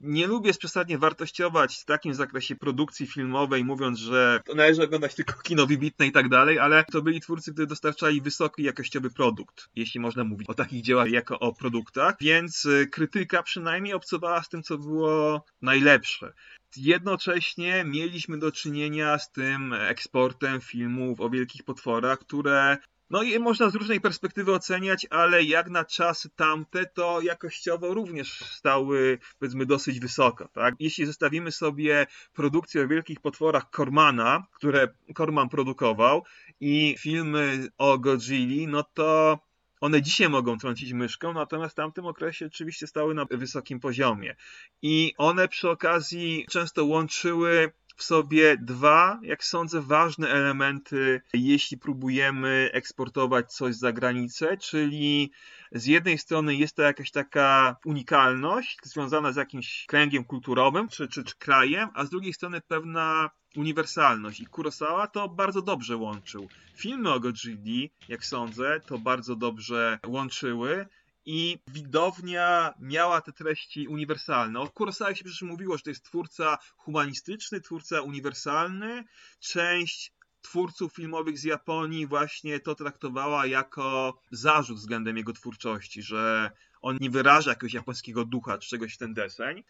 Nie 0.00 0.26
lubię 0.26 0.52
przesadnie 0.52 0.98
wartościować 0.98 1.76
w 1.76 1.84
takim 1.84 2.14
zakresie 2.14 2.56
produkcji 2.56 3.06
filmowej, 3.06 3.64
mówiąc, 3.64 3.98
że 3.98 4.40
to 4.46 4.54
należy 4.54 4.82
oglądać 4.82 5.14
tylko 5.14 5.42
kino 5.42 5.66
wybitne 5.66 6.06
i 6.06 6.12
tak 6.12 6.28
dalej, 6.28 6.58
ale 6.58 6.84
to 6.84 7.02
byli 7.02 7.20
twórcy, 7.20 7.52
którzy 7.52 7.66
dostarczali 7.66 8.20
wysoki 8.20 8.62
jakościowy 8.62 9.10
produkt, 9.10 9.68
jeśli 9.76 10.00
można 10.00 10.24
mówić 10.24 10.48
o 10.48 10.54
takich 10.54 10.82
dziełach 10.82 11.10
jako 11.10 11.40
o 11.40 11.52
produktach, 11.52 12.14
więc 12.20 12.64
y, 12.64 12.86
krytyka 12.86 13.42
przynajmniej 13.42 13.94
obcowała 13.94 14.42
z 14.42 14.48
tym, 14.48 14.62
co 14.62 14.78
było 14.78 15.44
najlepsze 15.62 16.32
jednocześnie 16.76 17.84
mieliśmy 17.84 18.38
do 18.38 18.52
czynienia 18.52 19.18
z 19.18 19.32
tym 19.32 19.72
eksportem 19.72 20.60
filmów 20.60 21.20
o 21.20 21.30
wielkich 21.30 21.62
potworach, 21.62 22.18
które 22.18 22.76
no 23.10 23.22
i 23.22 23.38
można 23.38 23.70
z 23.70 23.74
różnej 23.74 24.00
perspektywy 24.00 24.52
oceniać, 24.52 25.06
ale 25.10 25.42
jak 25.42 25.70
na 25.70 25.84
czasy 25.84 26.30
tamte, 26.36 26.86
to 26.86 27.20
jakościowo 27.20 27.94
również 27.94 28.38
stały, 28.38 29.18
powiedzmy, 29.38 29.66
dosyć 29.66 30.00
wysoko. 30.00 30.48
Tak? 30.48 30.74
Jeśli 30.78 31.06
zestawimy 31.06 31.52
sobie 31.52 32.06
produkcję 32.32 32.82
o 32.84 32.88
wielkich 32.88 33.20
potworach 33.20 33.64
Cormana, 33.76 34.46
które 34.52 34.88
Corman 35.16 35.48
produkował, 35.48 36.24
i 36.60 36.96
filmy 36.98 37.68
o 37.78 37.98
Godzilli, 37.98 38.66
no 38.66 38.82
to 38.82 39.38
one 39.84 40.02
dzisiaj 40.02 40.28
mogą 40.28 40.58
trącić 40.58 40.92
myszką, 40.92 41.32
natomiast 41.32 41.72
w 41.72 41.76
tamtym 41.76 42.06
okresie 42.06 42.46
oczywiście 42.46 42.86
stały 42.86 43.14
na 43.14 43.24
wysokim 43.24 43.80
poziomie. 43.80 44.36
I 44.82 45.14
one 45.16 45.48
przy 45.48 45.70
okazji 45.70 46.46
często 46.50 46.84
łączyły 46.84 47.72
w 47.96 48.04
sobie 48.04 48.56
dwa, 48.56 49.20
jak 49.22 49.44
sądzę, 49.44 49.80
ważne 49.80 50.28
elementy, 50.28 51.20
jeśli 51.32 51.78
próbujemy 51.78 52.70
eksportować 52.72 53.52
coś 53.52 53.74
za 53.74 53.92
granicę, 53.92 54.56
czyli 54.56 55.32
z 55.74 55.86
jednej 55.86 56.18
strony 56.18 56.54
jest 56.54 56.76
to 56.76 56.82
jakaś 56.82 57.10
taka 57.10 57.76
unikalność 57.84 58.78
związana 58.82 59.32
z 59.32 59.36
jakimś 59.36 59.86
kręgiem 59.86 60.24
kulturowym 60.24 60.88
czy, 60.88 61.08
czy, 61.08 61.24
czy 61.24 61.36
krajem, 61.36 61.88
a 61.94 62.04
z 62.04 62.10
drugiej 62.10 62.32
strony 62.32 62.60
pewna 62.60 63.30
uniwersalność. 63.56 64.40
I 64.40 64.46
Kurosawa 64.46 65.06
to 65.06 65.28
bardzo 65.28 65.62
dobrze 65.62 65.96
łączył. 65.96 66.48
Filmy 66.74 67.12
o 67.12 67.20
Godzilli, 67.20 67.90
jak 68.08 68.24
sądzę, 68.24 68.80
to 68.86 68.98
bardzo 68.98 69.36
dobrze 69.36 69.98
łączyły 70.06 70.86
i 71.26 71.58
widownia 71.68 72.74
miała 72.80 73.20
te 73.20 73.32
treści 73.32 73.88
uniwersalne. 73.88 74.60
O 74.60 74.68
Kurosawa 74.68 75.14
się 75.14 75.24
przecież 75.24 75.42
mówiło, 75.42 75.76
że 75.76 75.82
to 75.82 75.90
jest 75.90 76.04
twórca 76.04 76.58
humanistyczny, 76.76 77.60
twórca 77.60 78.00
uniwersalny. 78.00 79.04
Część 79.40 80.12
twórców 80.44 80.92
filmowych 80.92 81.38
z 81.38 81.44
Japonii 81.44 82.06
właśnie 82.06 82.60
to 82.60 82.74
traktowała 82.74 83.46
jako 83.46 84.18
zarzut 84.30 84.76
względem 84.78 85.16
jego 85.16 85.32
twórczości, 85.32 86.02
że 86.02 86.50
on 86.82 86.98
nie 87.00 87.10
wyraża 87.10 87.50
jakiegoś 87.50 87.74
japońskiego 87.74 88.24
ducha 88.24 88.58
czy 88.58 88.68
czegoś 88.68 88.94
w 88.94 88.98
ten 88.98 89.14
deseń. 89.14 89.64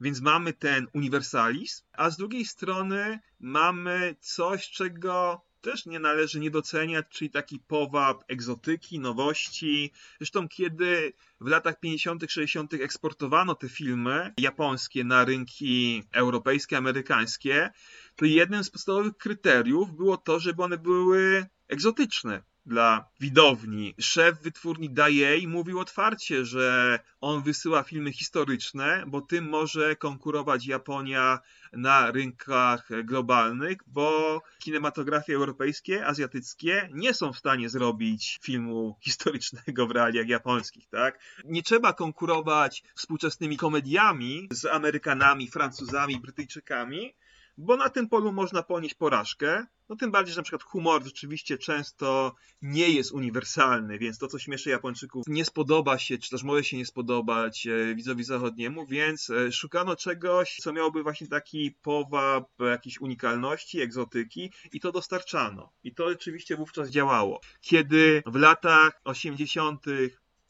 Więc 0.00 0.20
mamy 0.20 0.52
ten 0.52 0.86
uniwersalizm, 0.92 1.84
a 1.92 2.10
z 2.10 2.16
drugiej 2.16 2.44
strony 2.44 3.20
mamy 3.40 4.16
coś, 4.20 4.70
czego 4.70 5.42
też 5.66 5.86
nie 5.86 5.98
należy 5.98 6.40
nie 6.40 6.50
doceniać, 6.50 7.06
czyli 7.10 7.30
taki 7.30 7.58
powab 7.58 8.24
egzotyki, 8.28 8.98
nowości. 8.98 9.92
Zresztą 10.18 10.48
kiedy 10.48 11.12
w 11.40 11.46
latach 11.46 11.80
50., 11.80 12.24
60. 12.28 12.74
eksportowano 12.74 13.54
te 13.54 13.68
filmy 13.68 14.34
japońskie 14.38 15.04
na 15.04 15.24
rynki 15.24 16.02
europejskie, 16.12 16.76
amerykańskie, 16.76 17.70
to 18.16 18.24
jednym 18.24 18.64
z 18.64 18.70
podstawowych 18.70 19.16
kryteriów 19.16 19.96
było 19.96 20.16
to, 20.16 20.40
żeby 20.40 20.62
one 20.62 20.78
były 20.78 21.46
egzotyczne 21.68 22.42
dla 22.66 23.08
widowni. 23.20 23.94
Szef 24.00 24.42
wytwórni 24.42 24.90
Daiei 24.90 25.48
mówił 25.48 25.78
otwarcie, 25.78 26.44
że 26.44 26.98
on 27.20 27.42
wysyła 27.42 27.82
filmy 27.82 28.12
historyczne, 28.12 29.04
bo 29.06 29.20
tym 29.20 29.48
może 29.48 29.96
konkurować 29.96 30.66
Japonia 30.66 31.38
na 31.72 32.10
rynkach 32.10 32.88
globalnych, 33.04 33.78
bo 33.86 34.42
kinematografie 34.58 35.34
europejskie, 35.34 36.06
azjatyckie 36.06 36.88
nie 36.92 37.14
są 37.14 37.32
w 37.32 37.38
stanie 37.38 37.68
zrobić 37.68 38.38
filmu 38.42 38.96
historycznego 39.00 39.86
w 39.86 39.90
realiach 39.90 40.28
japońskich, 40.28 40.88
tak? 40.88 41.18
Nie 41.44 41.62
trzeba 41.62 41.92
konkurować 41.92 42.82
współczesnymi 42.94 43.56
komediami 43.56 44.48
z 44.50 44.64
Amerykanami, 44.64 45.48
Francuzami, 45.48 46.20
Brytyjczykami, 46.20 47.14
bo 47.58 47.76
na 47.76 47.90
tym 47.90 48.08
polu 48.08 48.32
można 48.32 48.62
ponieść 48.62 48.94
porażkę. 48.94 49.66
No 49.88 49.96
tym 49.96 50.10
bardziej, 50.10 50.34
że 50.34 50.40
na 50.40 50.42
przykład 50.42 50.62
humor 50.62 51.04
rzeczywiście 51.04 51.58
często 51.58 52.34
nie 52.62 52.88
jest 52.90 53.12
uniwersalny, 53.12 53.98
więc 53.98 54.18
to, 54.18 54.28
co 54.28 54.38
śmieszy 54.38 54.70
Japończyków, 54.70 55.24
nie 55.28 55.44
spodoba 55.44 55.98
się, 55.98 56.18
czy 56.18 56.30
też 56.30 56.42
może 56.42 56.64
się 56.64 56.76
nie 56.76 56.86
spodobać 56.86 57.66
e, 57.66 57.94
widzowi 57.94 58.24
zachodniemu, 58.24 58.86
więc 58.86 59.30
e, 59.30 59.52
szukano 59.52 59.96
czegoś, 59.96 60.56
co 60.56 60.72
miałoby 60.72 61.02
właśnie 61.02 61.26
taki 61.26 61.76
powab 61.82 62.48
jakiejś 62.60 63.00
unikalności, 63.00 63.80
egzotyki 63.80 64.52
i 64.72 64.80
to 64.80 64.92
dostarczano. 64.92 65.72
I 65.84 65.94
to 65.94 66.08
rzeczywiście 66.08 66.56
wówczas 66.56 66.90
działało. 66.90 67.40
Kiedy 67.60 68.22
w 68.26 68.34
latach 68.34 69.00
80 69.04 69.84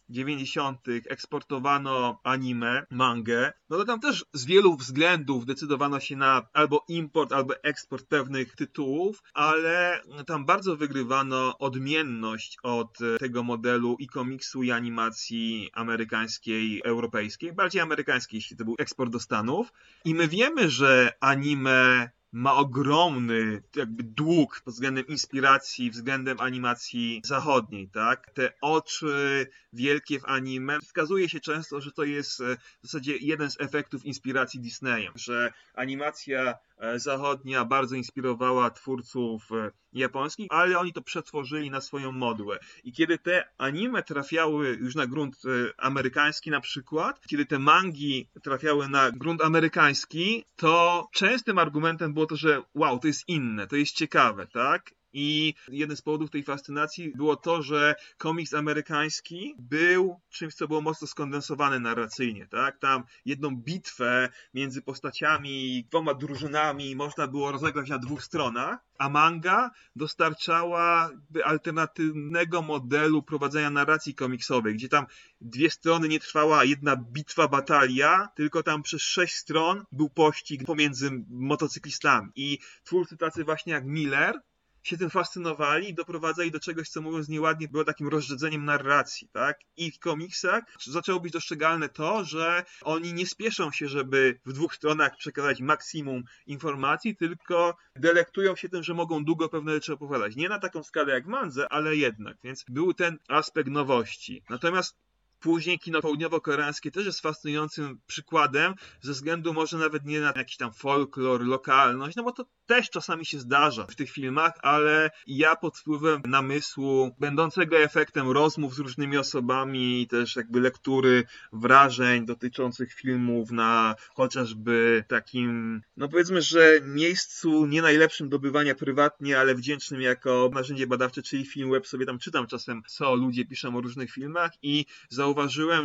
90. 0.09 0.81
eksportowano 1.09 2.21
anime, 2.25 2.87
mangę, 2.91 3.53
no 3.71 3.77
to 3.77 3.85
tam 3.85 4.01
też 4.01 4.25
z 4.33 4.45
wielu 4.45 4.77
względów 4.77 5.47
decydowano 5.47 6.01
się 6.01 6.17
na 6.17 6.43
albo 6.53 6.85
import, 6.89 7.33
albo 7.33 7.55
eksport 7.63 8.07
pewnych 8.07 8.57
tytułów, 8.57 9.23
ale 9.35 10.03
tam 10.27 10.45
bardzo 10.45 10.77
wygrywano 10.77 11.59
odmienność 11.59 12.59
od 12.63 12.99
tego 13.19 13.43
modelu 13.43 13.97
i 13.99 14.07
komiksu, 14.07 14.63
i 14.63 14.71
animacji 14.71 15.71
amerykańskiej, 15.75 16.83
europejskiej, 16.85 17.53
bardziej 17.53 17.81
amerykańskiej, 17.81 18.39
jeśli 18.39 18.57
to 18.57 18.65
był 18.65 18.75
eksport 18.79 19.11
do 19.11 19.21
Stanów. 19.21 19.73
I 20.05 20.15
my 20.15 20.29
wiemy, 20.29 20.71
że 20.71 21.13
anime 21.21 22.11
ma 22.37 22.55
ogromny 22.55 23.63
jakby 23.77 24.03
dług 24.03 24.63
względem 24.67 25.07
inspiracji, 25.07 25.91
względem 25.91 26.41
animacji 26.41 27.23
zachodniej, 27.25 27.89
tak? 27.89 28.31
Te 28.35 28.53
oczy 28.61 29.47
wielkie 29.73 30.21
w 30.21 30.25
anime 30.25 30.81
wskazuje 30.81 31.29
się 31.29 31.41
często, 31.41 31.81
że 31.81 31.93
to 31.93 32.05
jest 32.05 32.41
e, 32.41 32.57
w 32.83 32.87
zasadzie 32.87 33.17
jeden 33.17 33.51
z 33.51 33.61
efektów 33.61 34.05
inspiracji 34.05 34.61
Disneyem, 34.61 35.13
że 35.15 35.53
animacja 35.75 36.55
zachodnia 36.97 37.65
bardzo 37.65 37.97
inspirowała 37.97 38.71
twórców 38.71 39.53
e, 39.53 39.71
japońskich, 39.93 40.47
ale 40.51 40.79
oni 40.79 40.93
to 40.93 41.03
przetworzyli 41.03 41.71
na 41.71 41.81
swoją 41.81 42.13
modłę. 42.13 42.59
I 42.85 42.93
kiedy 42.93 43.19
te 43.19 43.45
anime 43.59 44.03
trafiały 44.03 44.69
już 44.81 44.95
na 44.95 45.07
grunt 45.07 45.37
amerykański 45.79 46.51
na 46.51 46.61
przykład, 46.61 47.21
kiedy 47.27 47.47
te 47.47 47.59
mangi 47.59 48.29
trafiały 48.43 48.89
na 48.89 49.11
grunt 49.11 49.43
amerykański, 49.43 50.45
to 50.57 51.09
częstym 51.13 51.59
argumentem 51.59 52.15
było 52.15 52.27
to, 52.27 52.37
że 52.37 52.63
wow, 52.75 52.99
to 52.99 53.07
jest 53.07 53.29
inne, 53.29 53.67
to 53.67 53.77
jest 53.77 53.95
ciekawe, 53.95 54.47
tak? 54.47 54.91
I 55.19 55.55
jeden 55.69 55.97
z 55.97 56.03
powodów 56.03 56.31
tej 56.31 56.43
fascynacji 56.43 57.13
było 57.15 57.37
to, 57.37 57.63
że 57.63 57.95
komiks 58.19 58.55
amerykański 58.55 59.55
był 59.59 60.21
czymś, 60.31 60.55
co 60.55 60.69
było 60.69 60.81
mocno 60.81 61.07
skondensowane 61.07 61.81
narracyjnie, 61.81 62.47
tak? 62.47 62.79
Tam 62.79 63.05
jedną 63.25 63.57
bitwę 63.57 64.29
między 64.55 64.83
postaciami, 64.83 65.85
dwoma 65.91 66.15
drużynami 66.15 66.97
można 66.97 67.27
było 67.27 67.53
rozegrać 67.53 67.89
na 67.89 67.99
dwóch 67.99 68.23
stronach, 68.23 68.79
a 68.99 69.09
manga 69.09 69.71
dostarczała 69.97 71.11
alternatywnego 71.45 72.63
modelu 72.63 73.23
prowadzenia 73.23 73.71
narracji 73.71 74.15
komiksowej, 74.15 74.75
gdzie 74.75 74.89
tam 74.89 75.07
dwie 75.41 75.71
strony 75.71 76.09
nie 76.09 76.21
trwała 76.21 76.65
jedna 76.65 76.97
bitwa, 76.97 77.49
batalia, 77.49 78.29
tylko 78.35 78.63
tam 78.63 78.83
przez 78.83 79.03
sześć 79.03 79.35
stron 79.35 79.85
był 79.93 80.11
pościg 80.11 80.65
pomiędzy 80.65 81.11
motocyklistami. 81.29 82.29
I 82.35 82.59
twórcy 82.85 83.17
tacy 83.17 83.45
właśnie 83.45 83.73
jak 83.73 83.85
Miller 83.85 84.41
się 84.87 84.99
tym 84.99 85.11
fascynowali 85.11 85.89
i 85.89 85.95
doprowadzali 85.95 86.51
do 86.51 86.61
czegoś, 86.61 86.89
co 86.89 87.03
mówiąc 87.03 87.29
nieładnie, 87.29 87.69
było 87.69 87.85
takim 87.85 88.09
rozrzedzeniem 88.09 88.65
narracji, 88.65 89.29
tak? 89.33 89.61
I 89.77 89.91
w 89.91 89.99
komiksach 89.99 90.65
zaczęło 90.87 91.21
być 91.21 91.33
dostrzegalne 91.33 91.89
to, 91.89 92.25
że 92.25 92.65
oni 92.83 93.13
nie 93.15 93.27
spieszą 93.27 93.73
się, 93.73 93.89
żeby 93.89 94.41
w 94.47 94.53
dwóch 94.53 94.75
stronach 94.75 95.17
przekazać 95.17 95.61
maksimum 95.61 96.25
informacji, 96.47 97.17
tylko 97.17 97.77
delektują 97.97 98.57
się 98.57 98.69
tym, 98.69 98.83
że 98.83 98.95
mogą 98.95 99.25
długo 99.25 99.49
pewne 99.49 99.73
rzeczy 99.73 99.93
opowiadać. 99.93 100.37
Nie 100.37 100.49
na 100.49 100.59
taką 100.59 100.83
skalę 100.83 101.13
jak 101.13 101.27
Manze, 101.27 101.73
ale 101.73 101.97
jednak, 101.97 102.37
więc 102.45 102.65
był 102.69 102.95
ten 102.95 103.19
aspekt 103.29 103.71
nowości. 103.71 104.43
Natomiast 104.51 105.06
Później 105.47 105.79
kino 105.79 106.01
południowo-koreańskie 106.01 106.91
też 106.91 107.07
jest 107.07 107.21
fascynującym 107.21 107.99
przykładem, 108.07 108.75
ze 109.01 109.13
względu 109.13 109.53
może 109.53 109.79
nawet 109.79 110.05
nie 110.05 110.21
na 110.21 110.33
jakiś 110.37 110.57
tam 110.57 110.73
folklor, 110.73 111.45
lokalność, 111.45 112.17
no 112.17 112.23
bo 112.23 112.33
to 112.33 112.45
też 112.67 112.91
czasami 112.91 113.27
się 113.27 113.39
zdarza 113.39 113.87
w 113.87 113.95
tych 113.95 114.11
filmach, 114.11 114.53
ale 114.63 115.11
ja 115.27 115.57
pod 115.57 115.79
wpływem 115.79 116.23
namysłu, 116.25 117.17
będącego 117.19 117.79
efektem 117.79 118.31
rozmów 118.31 118.75
z 118.75 118.79
różnymi 118.79 119.17
osobami, 119.17 120.07
też 120.11 120.37
jakby 120.37 120.61
lektury 120.61 121.25
wrażeń 121.53 122.27
dotyczących 122.27 122.93
filmów 122.93 123.51
na 123.51 123.95
chociażby 124.15 125.05
takim, 125.09 125.83
no 125.97 126.09
powiedzmy, 126.09 126.43
że 126.43 126.81
miejscu 126.83 127.67
nie 127.67 127.83
najlepszym 127.83 128.29
do 128.29 128.39
bywania 128.39 128.75
prywatnie, 128.75 129.39
ale 129.39 129.55
wdzięcznym 129.55 130.01
jako 130.01 130.51
narzędzie 130.55 130.87
badawcze, 130.87 131.23
czyli 131.23 131.45
film 131.45 131.71
web 131.71 131.87
sobie 131.87 132.07
tam 132.07 132.19
czytam. 132.19 132.47
Czasem, 132.47 132.83
co 132.87 133.15
ludzie 133.15 133.45
piszą 133.45 133.77
o 133.77 133.81
różnych 133.81 134.11
filmach 134.11 134.53
i 134.63 134.85
zauważyłem, 135.09 135.36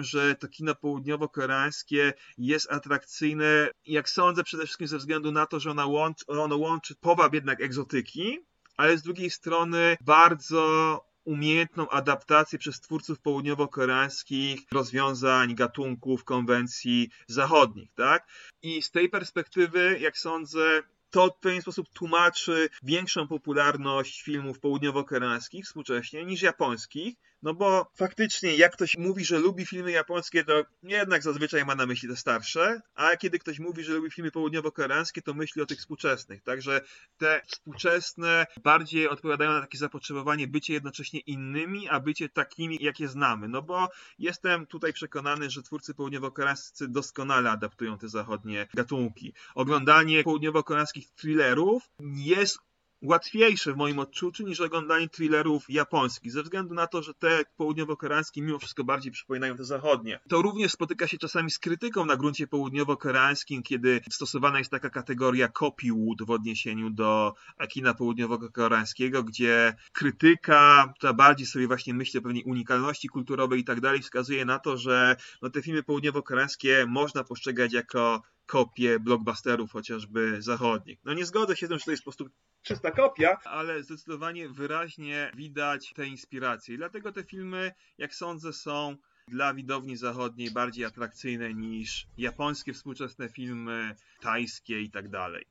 że 0.01 0.35
to 0.35 0.47
kino 0.47 0.75
południowo-koreańskie 0.75 2.13
jest 2.37 2.71
atrakcyjne, 2.71 3.69
jak 3.85 4.09
sądzę, 4.09 4.43
przede 4.43 4.63
wszystkim 4.63 4.87
ze 4.87 4.97
względu 4.97 5.31
na 5.31 5.45
to, 5.45 5.59
że 5.59 5.73
łączy, 5.85 6.25
ono 6.27 6.57
łączy 6.57 6.95
powab 6.95 7.33
jednak 7.33 7.61
egzotyki, 7.61 8.39
ale 8.77 8.97
z 8.97 9.01
drugiej 9.01 9.29
strony 9.29 9.97
bardzo 10.01 11.01
umiejętną 11.23 11.89
adaptację 11.89 12.59
przez 12.59 12.81
twórców 12.81 13.19
południowo-koreańskich 13.19 14.59
rozwiązań, 14.71 15.55
gatunków, 15.55 16.23
konwencji 16.23 17.09
zachodnich, 17.27 17.93
tak? 17.95 18.27
I 18.61 18.81
z 18.81 18.91
tej 18.91 19.09
perspektywy, 19.09 19.97
jak 19.99 20.17
sądzę, 20.17 20.83
to 21.09 21.27
w 21.27 21.39
pewien 21.39 21.61
sposób 21.61 21.89
tłumaczy 21.89 22.69
większą 22.83 23.27
popularność 23.27 24.21
filmów 24.21 24.59
południowo-koreańskich 24.59 25.65
współcześnie 25.65 26.25
niż 26.25 26.41
japońskich, 26.41 27.15
no 27.43 27.53
bo 27.53 27.91
faktycznie 27.95 28.55
jak 28.55 28.73
ktoś 28.73 28.97
mówi, 28.97 29.25
że 29.25 29.39
lubi 29.39 29.65
filmy 29.65 29.91
japońskie, 29.91 30.43
to 30.43 30.63
jednak 30.83 31.23
zazwyczaj 31.23 31.65
ma 31.65 31.75
na 31.75 31.85
myśli 31.85 32.09
te 32.09 32.15
starsze, 32.15 32.81
a 32.95 33.17
kiedy 33.17 33.39
ktoś 33.39 33.59
mówi, 33.59 33.83
że 33.83 33.93
lubi 33.93 34.11
filmy 34.11 34.31
południowo-koreańskie, 34.31 35.21
to 35.21 35.33
myśli 35.33 35.61
o 35.61 35.65
tych 35.65 35.79
współczesnych. 35.79 36.43
Także 36.43 36.81
te 37.17 37.41
współczesne 37.47 38.45
bardziej 38.63 39.09
odpowiadają 39.09 39.51
na 39.51 39.61
takie 39.61 39.77
zapotrzebowanie 39.77 40.47
bycie 40.47 40.73
jednocześnie 40.73 41.19
innymi, 41.19 41.89
a 41.89 41.99
bycie 41.99 42.29
takimi, 42.29 42.77
jakie 42.81 43.07
znamy. 43.07 43.47
No 43.47 43.61
bo 43.61 43.89
jestem 44.19 44.67
tutaj 44.67 44.93
przekonany, 44.93 45.49
że 45.49 45.63
twórcy 45.63 45.93
południowo-koreańscy 45.93 46.87
doskonale 46.87 47.51
adaptują 47.51 47.97
te 47.97 48.09
zachodnie 48.09 48.67
gatunki. 48.73 49.33
Oglądanie 49.55 50.23
południowo-koreańskich 50.23 51.09
thrillerów 51.15 51.89
jest 51.99 52.59
łatwiejsze 53.01 53.73
w 53.73 53.77
moim 53.77 53.99
odczuciu 53.99 54.47
niż 54.47 54.61
oglądanie 54.61 55.09
thrillerów 55.09 55.69
japońskich, 55.69 56.31
ze 56.31 56.43
względu 56.43 56.73
na 56.73 56.87
to, 56.87 57.01
że 57.01 57.13
te 57.13 57.43
południowo-koreańskie 57.57 58.41
mimo 58.41 58.59
wszystko 58.59 58.83
bardziej 58.83 59.11
przypominają 59.11 59.55
te 59.55 59.63
zachodnie. 59.63 60.19
To 60.29 60.41
również 60.41 60.71
spotyka 60.71 61.07
się 61.07 61.17
czasami 61.17 61.51
z 61.51 61.59
krytyką 61.59 62.05
na 62.05 62.17
gruncie 62.17 62.47
południowo-koreańskim, 62.47 63.63
kiedy 63.63 64.01
stosowana 64.11 64.57
jest 64.57 64.71
taka 64.71 64.89
kategoria 64.89 65.47
copywood 65.47 66.23
w 66.25 66.31
odniesieniu 66.31 66.89
do 66.89 67.33
kina 67.69 67.93
południowo-koreańskiego, 67.93 69.23
gdzie 69.23 69.75
krytyka, 69.91 70.93
która 70.95 71.13
bardziej 71.13 71.47
sobie 71.47 71.67
właśnie 71.67 71.93
myśli 71.93 72.19
o 72.19 72.21
pewnej 72.21 72.43
unikalności 72.43 73.09
kulturowej 73.09 73.59
i 73.59 73.63
tak 73.63 73.81
dalej, 73.81 74.01
wskazuje 74.01 74.45
na 74.45 74.59
to, 74.59 74.77
że 74.77 75.15
no, 75.41 75.49
te 75.49 75.61
filmy 75.61 75.83
południowo-koreańskie 75.83 76.85
można 76.87 77.23
postrzegać 77.23 77.73
jako 77.73 78.21
kopie 78.51 78.99
blockbusterów 78.99 79.71
chociażby 79.71 80.41
zachodnich. 80.41 80.99
No 81.03 81.13
nie 81.13 81.25
zgodzę 81.25 81.55
się 81.55 81.65
z 81.65 81.69
tym, 81.69 81.79
że 81.79 81.85
to 81.85 81.91
jest 81.91 82.03
po 82.03 82.11
prostu 82.11 82.29
czysta 82.61 82.91
kopia, 82.91 83.37
ale 83.43 83.83
zdecydowanie 83.83 84.49
wyraźnie 84.49 85.31
widać 85.35 85.93
te 85.95 86.07
inspiracje. 86.07 86.75
I 86.75 86.77
dlatego 86.77 87.11
te 87.11 87.23
filmy, 87.23 87.71
jak 87.97 88.15
sądzę, 88.15 88.53
są 88.53 88.97
dla 89.27 89.53
widowni 89.53 89.97
zachodniej 89.97 90.51
bardziej 90.51 90.85
atrakcyjne 90.85 91.53
niż 91.53 92.07
japońskie 92.17 92.73
współczesne 92.73 93.29
filmy, 93.29 93.95
tajskie 94.21 94.81
i 94.81 94.91
tak 94.91 95.09
dalej. 95.09 95.45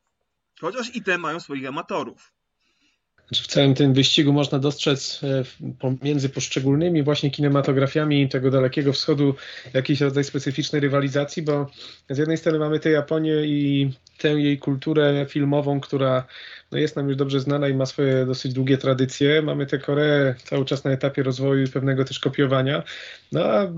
Chociaż 0.61 0.97
i 0.97 1.03
te 1.03 1.19
mają 1.19 1.41
swoich 1.41 1.69
amatorów. 1.69 2.33
W 3.35 3.47
całym 3.47 3.75
tym 3.75 3.95
wyścigu 3.95 4.33
można 4.33 4.59
dostrzec 4.59 5.21
e, 5.23 5.45
pomiędzy 5.79 6.29
poszczególnymi 6.29 7.03
właśnie 7.03 7.31
kinematografiami 7.31 8.29
tego 8.29 8.51
Dalekiego 8.51 8.93
Wschodu 8.93 9.35
jakiś 9.75 10.01
rodzaj 10.01 10.25
specyficznej 10.25 10.81
rywalizacji, 10.81 11.43
bo 11.43 11.71
z 12.11 12.19
jednej 12.19 12.37
strony 12.37 12.59
mamy 12.59 12.81
tę 12.81 12.91
Japonię 12.91 13.35
i 13.45 13.91
tę 14.19 14.29
jej 14.29 14.59
kulturę 14.59 15.27
filmową, 15.29 15.81
która 15.81 16.27
no 16.73 16.79
jest 16.79 16.97
nam 16.97 17.09
już 17.09 17.17
dobrze 17.17 17.41
znana 17.41 17.69
i 17.69 17.75
ma 17.75 17.87
swoje 17.87 18.27
dosyć 18.27 18.53
długie 18.53 18.79
tradycje. 18.79 19.43
Mamy 19.43 19.67
tę 19.67 19.79
Koreę 19.79 20.35
cały 20.45 20.65
czas 20.65 20.85
na 20.85 20.91
etapie 20.91 21.23
rozwoju 21.23 21.65
i 21.65 21.69
pewnego 21.69 22.05
też 22.05 22.19
kopiowania. 22.19 22.83
No 23.33 23.45
a 23.45 23.73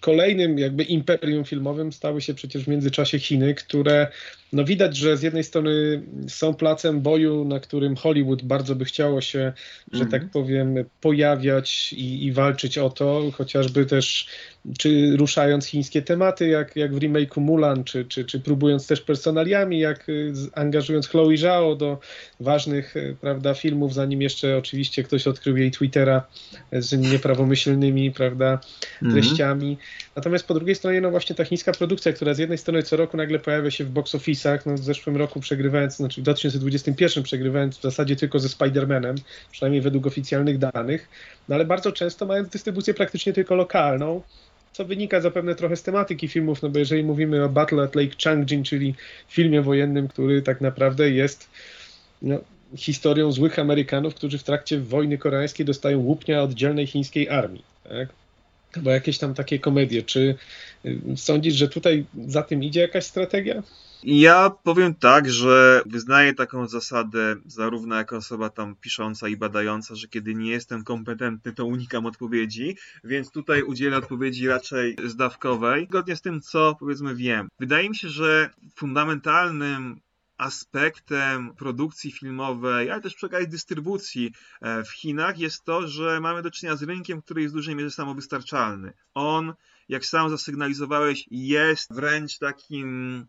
kolejnym 0.00 0.58
jakby 0.58 0.82
imperium 0.82 1.44
filmowym 1.44 1.92
stały 1.92 2.20
się 2.20 2.34
przecież 2.34 2.64
w 2.64 2.68
międzyczasie 2.68 3.18
Chiny, 3.18 3.54
które 3.54 4.08
no 4.52 4.64
widać, 4.64 4.96
że 4.96 5.16
z 5.16 5.22
jednej 5.22 5.44
strony 5.44 6.02
są 6.28 6.54
placem 6.54 7.00
boju, 7.00 7.44
na 7.44 7.60
którym 7.60 7.96
Hollywood 7.96 8.42
bardzo 8.42 8.74
by 8.74 8.84
chciało 8.88 9.20
się, 9.20 9.52
że 9.92 10.00
tak 10.00 10.22
mhm. 10.22 10.30
powiem, 10.30 10.74
pojawiać 11.00 11.92
i, 11.92 12.24
i 12.26 12.32
walczyć 12.32 12.78
o 12.78 12.90
to, 12.90 13.22
chociażby 13.34 13.86
też 13.86 14.28
czy 14.78 15.16
ruszając 15.16 15.66
chińskie 15.66 16.02
tematy, 16.02 16.48
jak, 16.48 16.76
jak 16.76 16.94
w 16.94 16.98
remake'u 16.98 17.40
Mulan, 17.40 17.84
czy, 17.84 18.04
czy, 18.04 18.24
czy 18.24 18.40
próbując 18.40 18.86
też 18.86 19.00
personaliami, 19.00 19.78
jak 19.78 20.08
y, 20.08 20.32
angażując 20.54 21.08
Chloe 21.08 21.36
Zhao 21.36 21.76
do 21.76 21.98
ważnych 22.40 22.96
y, 22.96 23.16
prawda, 23.20 23.54
filmów, 23.54 23.94
zanim 23.94 24.22
jeszcze 24.22 24.56
oczywiście 24.56 25.02
ktoś 25.02 25.26
odkrył 25.26 25.56
jej 25.56 25.70
Twittera 25.70 26.26
z 26.72 26.92
nieprawomyślnymi 26.92 28.12
prawda, 28.12 28.60
mhm. 29.02 29.12
treściami. 29.12 29.66
Mm 29.66 29.76
-hmm. 29.76 30.08
Natomiast 30.16 30.46
po 30.46 30.54
drugiej 30.54 30.74
stronie, 30.74 31.00
no 31.00 31.10
właśnie 31.10 31.36
ta 31.36 31.44
chińska 31.44 31.72
produkcja, 31.72 32.12
która 32.12 32.34
z 32.34 32.38
jednej 32.38 32.58
strony 32.58 32.82
co 32.82 32.96
roku 32.96 33.16
nagle 33.16 33.38
pojawia 33.38 33.70
się 33.70 33.84
w 33.84 33.90
box 33.90 34.14
office'ach, 34.14 34.58
no 34.66 34.74
w 34.74 34.78
zeszłym 34.78 35.16
roku 35.16 35.40
przegrywając, 35.40 35.96
znaczy 35.96 36.20
w 36.20 36.24
2021 36.24 37.22
przegrywając 37.22 37.78
w 37.78 37.82
zasadzie 37.82 38.16
tylko 38.16 38.38
ze 38.38 38.48
Spider-Manem, 38.48 39.14
przynajmniej 39.50 39.82
według 39.82 40.06
oficjalnych 40.06 40.58
danych, 40.58 41.08
no 41.48 41.54
ale 41.54 41.64
bardzo 41.64 41.92
często 41.92 42.26
mając 42.26 42.48
dystrybucję 42.48 42.94
praktycznie 42.94 43.32
tylko 43.32 43.54
lokalną, 43.54 44.22
co 44.78 44.84
wynika 44.84 45.20
zapewne 45.20 45.54
trochę 45.54 45.76
z 45.76 45.82
tematyki 45.82 46.28
filmów, 46.28 46.62
no 46.62 46.68
bo 46.68 46.78
jeżeli 46.78 47.04
mówimy 47.04 47.44
o 47.44 47.48
Battle 47.48 47.82
at 47.82 47.94
Lake 47.94 48.16
Changjin, 48.24 48.64
czyli 48.64 48.94
filmie 49.28 49.62
wojennym, 49.62 50.08
który 50.08 50.42
tak 50.42 50.60
naprawdę 50.60 51.10
jest 51.10 51.50
no, 52.22 52.38
historią 52.76 53.32
złych 53.32 53.58
Amerykanów, 53.58 54.14
którzy 54.14 54.38
w 54.38 54.42
trakcie 54.42 54.80
wojny 54.80 55.18
koreańskiej 55.18 55.66
dostają 55.66 55.98
łupnia 55.98 56.42
oddzielnej 56.42 56.86
chińskiej 56.86 57.28
armii. 57.28 57.64
Tak? 57.88 58.08
Bo 58.82 58.90
jakieś 58.90 59.18
tam 59.18 59.34
takie 59.34 59.58
komedie. 59.58 60.02
Czy 60.02 60.34
y, 60.84 61.00
sądzisz, 61.16 61.54
że 61.54 61.68
tutaj 61.68 62.04
za 62.26 62.42
tym 62.42 62.62
idzie 62.64 62.80
jakaś 62.80 63.04
strategia? 63.04 63.62
Ja 64.02 64.50
powiem 64.50 64.94
tak, 64.94 65.30
że 65.30 65.82
wyznaję 65.86 66.34
taką 66.34 66.66
zasadę, 66.66 67.36
zarówno 67.46 67.96
jako 67.96 68.16
osoba 68.16 68.50
tam 68.50 68.76
pisząca 68.76 69.28
i 69.28 69.36
badająca, 69.36 69.94
że 69.94 70.08
kiedy 70.08 70.34
nie 70.34 70.50
jestem 70.50 70.84
kompetentny, 70.84 71.52
to 71.52 71.66
unikam 71.66 72.06
odpowiedzi, 72.06 72.76
więc 73.04 73.30
tutaj 73.30 73.62
udzielę 73.62 73.96
odpowiedzi 73.96 74.48
raczej 74.48 74.96
zdawkowej, 75.04 75.86
zgodnie 75.86 76.16
z 76.16 76.22
tym, 76.22 76.40
co 76.40 76.76
powiedzmy 76.80 77.14
wiem. 77.14 77.48
Wydaje 77.60 77.88
mi 77.88 77.96
się, 77.96 78.08
że 78.08 78.50
fundamentalnym 78.76 80.00
aspektem 80.38 81.54
produkcji 81.54 82.12
filmowej, 82.12 82.90
ale 82.90 83.02
też 83.02 83.14
przy 83.14 83.28
dystrybucji 83.48 84.32
e, 84.60 84.84
w 84.84 84.90
Chinach 84.90 85.38
jest 85.38 85.64
to, 85.64 85.88
że 85.88 86.20
mamy 86.20 86.42
do 86.42 86.50
czynienia 86.50 86.76
z 86.76 86.82
rynkiem, 86.82 87.22
który 87.22 87.42
jest 87.42 87.54
w 87.54 87.56
dużej 87.56 87.74
mierze 87.76 87.90
samowystarczalny. 87.90 88.92
On, 89.14 89.54
jak 89.88 90.06
sam 90.06 90.30
zasygnalizowałeś, 90.30 91.24
jest 91.30 91.94
wręcz 91.94 92.38
takim 92.38 93.26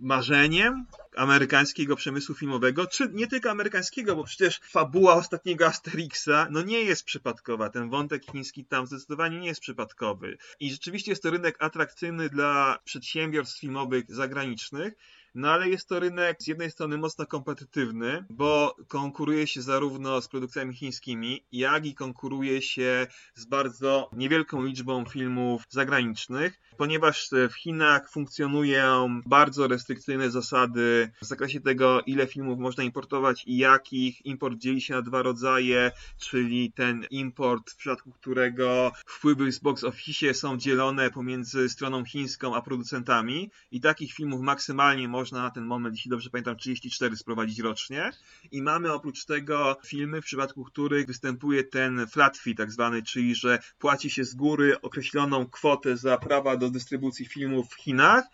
marzeniem 0.00 0.86
amerykańskiego 1.16 1.96
przemysłu 1.96 2.34
filmowego, 2.34 2.86
czy 2.86 3.08
nie 3.12 3.26
tylko 3.26 3.50
amerykańskiego, 3.50 4.16
bo 4.16 4.24
przecież 4.24 4.60
fabuła 4.70 5.14
ostatniego 5.14 5.66
Asterixa 5.66 6.48
no 6.50 6.62
nie 6.62 6.80
jest 6.80 7.04
przypadkowa. 7.04 7.70
Ten 7.70 7.90
wątek 7.90 8.24
chiński 8.24 8.64
tam 8.64 8.86
zdecydowanie 8.86 9.40
nie 9.40 9.46
jest 9.46 9.60
przypadkowy. 9.60 10.38
I 10.60 10.70
rzeczywiście 10.70 11.12
jest 11.12 11.22
to 11.22 11.30
rynek 11.30 11.56
atrakcyjny 11.58 12.28
dla 12.28 12.78
przedsiębiorstw 12.84 13.60
filmowych 13.60 14.14
zagranicznych, 14.14 14.94
no 15.34 15.50
ale 15.50 15.68
jest 15.68 15.88
to 15.88 16.00
rynek 16.00 16.36
z 16.40 16.46
jednej 16.46 16.70
strony 16.70 16.98
mocno 16.98 17.26
kompetytywny, 17.26 18.24
bo 18.30 18.76
konkuruje 18.88 19.46
się 19.46 19.62
zarówno 19.62 20.20
z 20.20 20.28
produkcjami 20.28 20.74
chińskimi, 20.74 21.44
jak 21.52 21.86
i 21.86 21.94
konkuruje 21.94 22.62
się 22.62 23.06
z 23.34 23.44
bardzo 23.44 24.10
niewielką 24.12 24.64
liczbą 24.64 25.04
filmów 25.04 25.62
zagranicznych. 25.68 26.60
ponieważ 26.76 27.28
w 27.50 27.54
Chinach 27.54 28.10
funkcjonują 28.10 29.20
bardzo 29.26 29.68
restrykcyjne 29.68 30.30
zasady 30.30 31.12
w 31.22 31.26
zakresie 31.26 31.60
tego, 31.60 32.00
ile 32.00 32.26
filmów 32.26 32.58
można 32.58 32.84
importować 32.84 33.42
i 33.46 33.56
jakich. 33.56 34.26
Import 34.26 34.58
dzieli 34.58 34.80
się 34.80 34.94
na 34.94 35.02
dwa 35.02 35.22
rodzaje, 35.22 35.92
czyli 36.18 36.72
ten 36.72 37.06
import, 37.10 37.70
w 37.70 37.76
przypadku 37.76 38.12
którego 38.12 38.92
wpływy 39.06 39.52
z 39.52 39.58
box 39.58 39.84
office 39.84 40.34
są 40.34 40.56
dzielone 40.58 41.10
pomiędzy 41.10 41.68
stroną 41.68 42.04
chińską 42.04 42.54
a 42.54 42.62
producentami 42.62 43.50
i 43.70 43.80
takich 43.80 44.12
filmów 44.12 44.40
maksymalnie 44.40 45.08
można 45.08 45.23
na 45.32 45.50
ten 45.50 45.64
moment, 45.64 45.94
jeśli 45.94 46.10
dobrze 46.10 46.30
pamiętam, 46.30 46.56
34 46.56 47.16
sprowadzić 47.16 47.58
rocznie. 47.58 48.10
I 48.52 48.62
mamy 48.62 48.92
oprócz 48.92 49.24
tego 49.24 49.76
filmy, 49.86 50.22
w 50.22 50.24
przypadku 50.24 50.64
których 50.64 51.06
występuje 51.06 51.64
ten 51.64 52.06
flat 52.06 52.38
fee 52.38 52.54
tak 52.54 52.72
zwany, 52.72 53.02
czyli 53.02 53.34
że 53.34 53.58
płaci 53.78 54.10
się 54.10 54.24
z 54.24 54.34
góry 54.34 54.80
określoną 54.80 55.46
kwotę 55.46 55.96
za 55.96 56.18
prawa 56.18 56.56
do 56.56 56.70
dystrybucji 56.70 57.26
filmów 57.26 57.70
w 57.70 57.74
Chinach 57.74 58.24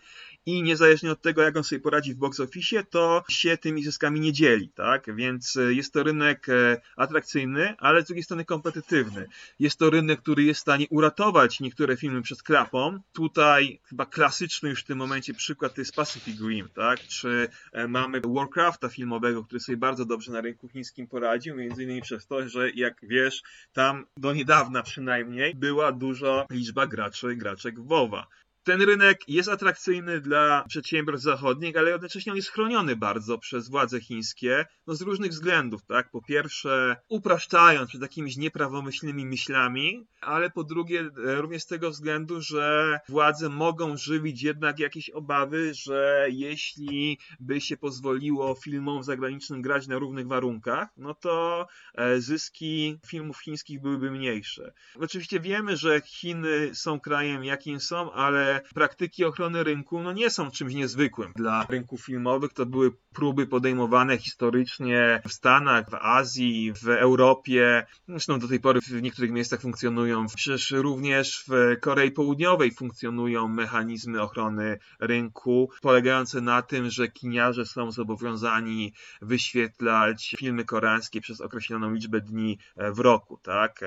i 0.45 0.63
niezależnie 0.63 1.11
od 1.11 1.21
tego, 1.21 1.41
jak 1.41 1.57
on 1.57 1.63
sobie 1.63 1.79
poradzi 1.79 2.13
w 2.13 2.17
box 2.17 2.39
office, 2.39 2.83
to 2.83 3.23
się 3.29 3.57
tymi 3.57 3.83
zyskami 3.83 4.19
nie 4.19 4.33
dzieli, 4.33 4.69
tak? 4.69 5.15
Więc 5.15 5.57
e, 5.57 5.73
jest 5.73 5.93
to 5.93 6.03
rynek 6.03 6.49
e, 6.49 6.81
atrakcyjny, 6.95 7.75
ale 7.77 8.01
z 8.01 8.05
drugiej 8.05 8.23
strony 8.23 8.45
kompetytywny. 8.45 9.27
Jest 9.59 9.79
to 9.79 9.89
rynek, 9.89 10.21
który 10.21 10.43
jest 10.43 10.59
w 10.59 10.61
stanie 10.61 10.85
uratować 10.89 11.59
niektóre 11.59 11.97
filmy 11.97 12.21
przed 12.21 12.43
klapą. 12.43 12.99
Tutaj 13.13 13.79
chyba 13.83 14.05
klasyczny 14.05 14.69
już 14.69 14.81
w 14.81 14.85
tym 14.85 14.97
momencie 14.97 15.33
przykład 15.33 15.75
to 15.75 15.81
jest 15.81 15.95
Pacific 15.95 16.41
Rim, 16.41 16.69
tak? 16.73 16.99
Czy 16.99 17.47
e, 17.71 17.87
mamy 17.87 18.21
Warcrafta 18.21 18.89
filmowego, 18.89 19.43
który 19.43 19.59
sobie 19.59 19.77
bardzo 19.77 20.05
dobrze 20.05 20.31
na 20.31 20.41
rynku 20.41 20.67
chińskim 20.67 21.07
poradził, 21.07 21.55
między 21.55 21.83
innymi 21.83 22.01
przez 22.01 22.27
to, 22.27 22.49
że 22.49 22.71
jak 22.71 22.97
wiesz, 23.03 23.43
tam 23.73 24.05
do 24.17 24.33
niedawna 24.33 24.83
przynajmniej 24.83 25.55
była 25.55 25.91
duża 25.91 26.45
liczba 26.49 26.87
graczy, 26.87 27.35
graczek 27.35 27.79
WoWa 27.79 28.27
ten 28.63 28.81
rynek 28.81 29.19
jest 29.27 29.49
atrakcyjny 29.49 30.21
dla 30.21 30.63
przedsiębiorstw 30.67 31.25
zachodnich, 31.25 31.77
ale 31.77 31.91
jednocześnie 31.91 32.31
on 32.31 32.35
jest 32.35 32.49
chroniony 32.49 32.95
bardzo 32.95 33.37
przez 33.37 33.69
władze 33.69 34.01
chińskie, 34.01 34.65
no 34.87 34.95
z 34.95 35.01
różnych 35.01 35.31
względów, 35.31 35.85
tak? 35.85 36.11
Po 36.11 36.21
pierwsze, 36.21 36.95
upraszczając 37.09 37.89
przed 37.89 38.01
jakimiś 38.01 38.37
nieprawomyślnymi 38.37 39.25
myślami, 39.25 40.07
ale 40.21 40.49
po 40.49 40.63
drugie, 40.63 40.99
e, 40.99 41.41
również 41.41 41.63
z 41.63 41.67
tego 41.67 41.91
względu, 41.91 42.41
że 42.41 42.99
władze 43.09 43.49
mogą 43.49 43.97
żywić 43.97 44.43
jednak 44.43 44.79
jakieś 44.79 45.09
obawy, 45.09 45.73
że 45.73 46.27
jeśli 46.29 47.17
by 47.39 47.61
się 47.61 47.77
pozwoliło 47.77 48.55
filmom 48.55 49.03
zagranicznym 49.03 49.61
grać 49.61 49.87
na 49.87 49.97
równych 49.97 50.27
warunkach, 50.27 50.89
no 50.97 51.13
to 51.13 51.67
e, 51.95 52.21
zyski 52.21 52.99
filmów 53.07 53.39
chińskich 53.39 53.81
byłyby 53.81 54.11
mniejsze. 54.11 54.73
Oczywiście 54.99 55.39
wiemy, 55.39 55.77
że 55.77 56.01
Chiny 56.01 56.75
są 56.75 56.99
krajem, 56.99 57.43
jakim 57.43 57.79
są, 57.79 58.11
ale 58.11 58.50
praktyki 58.75 59.25
ochrony 59.25 59.63
rynku 59.63 59.99
no 59.99 60.11
nie 60.11 60.29
są 60.29 60.51
czymś 60.51 60.73
niezwykłym 60.73 61.31
dla 61.35 61.65
rynków 61.69 62.05
filmowych. 62.05 62.53
To 62.53 62.65
były 62.65 62.91
próby 63.13 63.47
podejmowane 63.47 64.17
historycznie 64.17 65.21
w 65.27 65.33
Stanach, 65.33 65.89
w 65.89 65.95
Azji, 65.95 66.73
w 66.73 66.87
Europie. 66.87 67.85
Zresztą 68.07 68.39
do 68.39 68.47
tej 68.47 68.59
pory 68.59 68.81
w 68.81 69.01
niektórych 69.01 69.31
miejscach 69.31 69.61
funkcjonują. 69.61 70.25
Przecież 70.35 70.71
również 70.71 71.45
w 71.47 71.79
Korei 71.79 72.11
Południowej 72.11 72.71
funkcjonują 72.71 73.47
mechanizmy 73.47 74.21
ochrony 74.21 74.79
rynku, 74.99 75.69
polegające 75.81 76.41
na 76.41 76.61
tym, 76.61 76.89
że 76.89 77.07
kiniarze 77.07 77.65
są 77.65 77.91
zobowiązani 77.91 78.93
wyświetlać 79.21 80.35
filmy 80.39 80.65
koreańskie 80.65 81.21
przez 81.21 81.41
określoną 81.41 81.93
liczbę 81.93 82.21
dni 82.21 82.57
w 82.77 82.99
roku, 82.99 83.39
tak? 83.43 83.79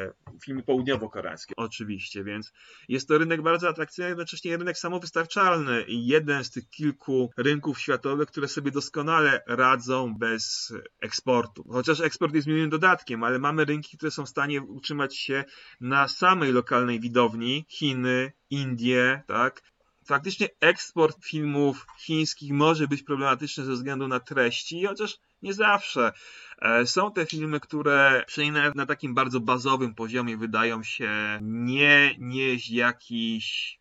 Filmy 0.42 0.62
południowo-koreańskie, 0.62 1.54
oczywiście, 1.56 2.24
więc 2.24 2.52
jest 2.88 3.08
to 3.08 3.18
rynek 3.18 3.42
bardzo 3.42 3.68
atrakcyjny, 3.68 4.08
jednocześnie 4.08 4.50
rynek 4.56 4.78
samowystarczalny 4.78 5.82
i 5.82 6.06
jeden 6.06 6.44
z 6.44 6.50
tych 6.50 6.70
kilku 6.70 7.30
rynków 7.36 7.80
światowych, 7.80 8.28
które 8.28 8.48
sobie 8.48 8.70
doskonale 8.70 9.42
radzą 9.46 10.14
bez 10.14 10.72
eksportu. 11.00 11.64
Chociaż 11.72 12.00
eksport 12.00 12.34
jest 12.34 12.46
miłym 12.46 12.70
dodatkiem, 12.70 13.24
ale 13.24 13.38
mamy 13.38 13.64
rynki, 13.64 13.96
które 13.96 14.10
są 14.10 14.26
w 14.26 14.28
stanie 14.28 14.62
utrzymać 14.62 15.16
się 15.16 15.44
na 15.80 16.08
samej 16.08 16.52
lokalnej 16.52 17.00
widowni, 17.00 17.66
Chiny, 17.68 18.32
Indie, 18.50 19.22
tak? 19.26 19.62
Faktycznie 20.06 20.48
eksport 20.60 21.24
filmów 21.24 21.86
chińskich 21.98 22.52
może 22.52 22.88
być 22.88 23.02
problematyczny 23.02 23.64
ze 23.64 23.72
względu 23.72 24.08
na 24.08 24.20
treści, 24.20 24.86
chociaż 24.86 25.18
nie 25.42 25.54
zawsze. 25.54 26.12
E, 26.62 26.86
są 26.86 27.12
te 27.12 27.26
filmy, 27.26 27.60
które 27.60 28.24
przynajmniej 28.26 28.72
na 28.74 28.86
takim 28.86 29.14
bardzo 29.14 29.40
bazowym 29.40 29.94
poziomie 29.94 30.36
wydają 30.36 30.82
się 30.82 31.38
nie 31.42 32.14
nieść 32.18 32.70
jakiś 32.70 33.78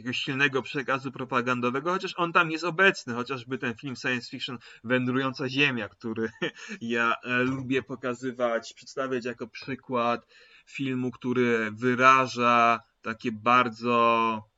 jakiegoś 0.00 0.18
silnego 0.18 0.62
przekazu 0.62 1.12
propagandowego, 1.12 1.92
chociaż 1.92 2.14
on 2.16 2.32
tam 2.32 2.50
jest 2.50 2.64
obecny, 2.64 3.14
chociażby 3.14 3.58
ten 3.58 3.74
film 3.74 3.96
science 3.96 4.30
fiction 4.30 4.58
Wędrująca 4.84 5.48
Ziemia, 5.48 5.88
który 5.88 6.30
ja 6.80 7.14
e, 7.22 7.38
lubię 7.42 7.82
pokazywać, 7.82 8.74
przedstawiać 8.74 9.24
jako 9.24 9.48
przykład 9.48 10.26
filmu, 10.66 11.10
który 11.10 11.70
wyraża 11.70 12.80
takie 13.02 13.32
bardzo 13.32 14.50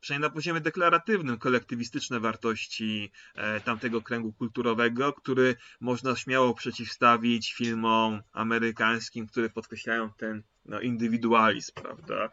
przynajmniej 0.00 0.28
na 0.30 0.34
poziomie 0.34 0.60
deklaratywnym, 0.60 1.38
kolektywistyczne 1.38 2.20
wartości 2.20 3.12
e, 3.34 3.60
tamtego 3.60 4.02
kręgu 4.02 4.32
kulturowego, 4.32 5.12
który 5.12 5.56
można 5.80 6.16
śmiało 6.16 6.54
przeciwstawić 6.54 7.52
filmom 7.52 8.22
amerykańskim, 8.32 9.26
które 9.26 9.50
podkreślają 9.50 10.10
ten 10.12 10.42
no, 10.64 10.80
indywidualizm, 10.80 11.72
prawda? 11.74 12.30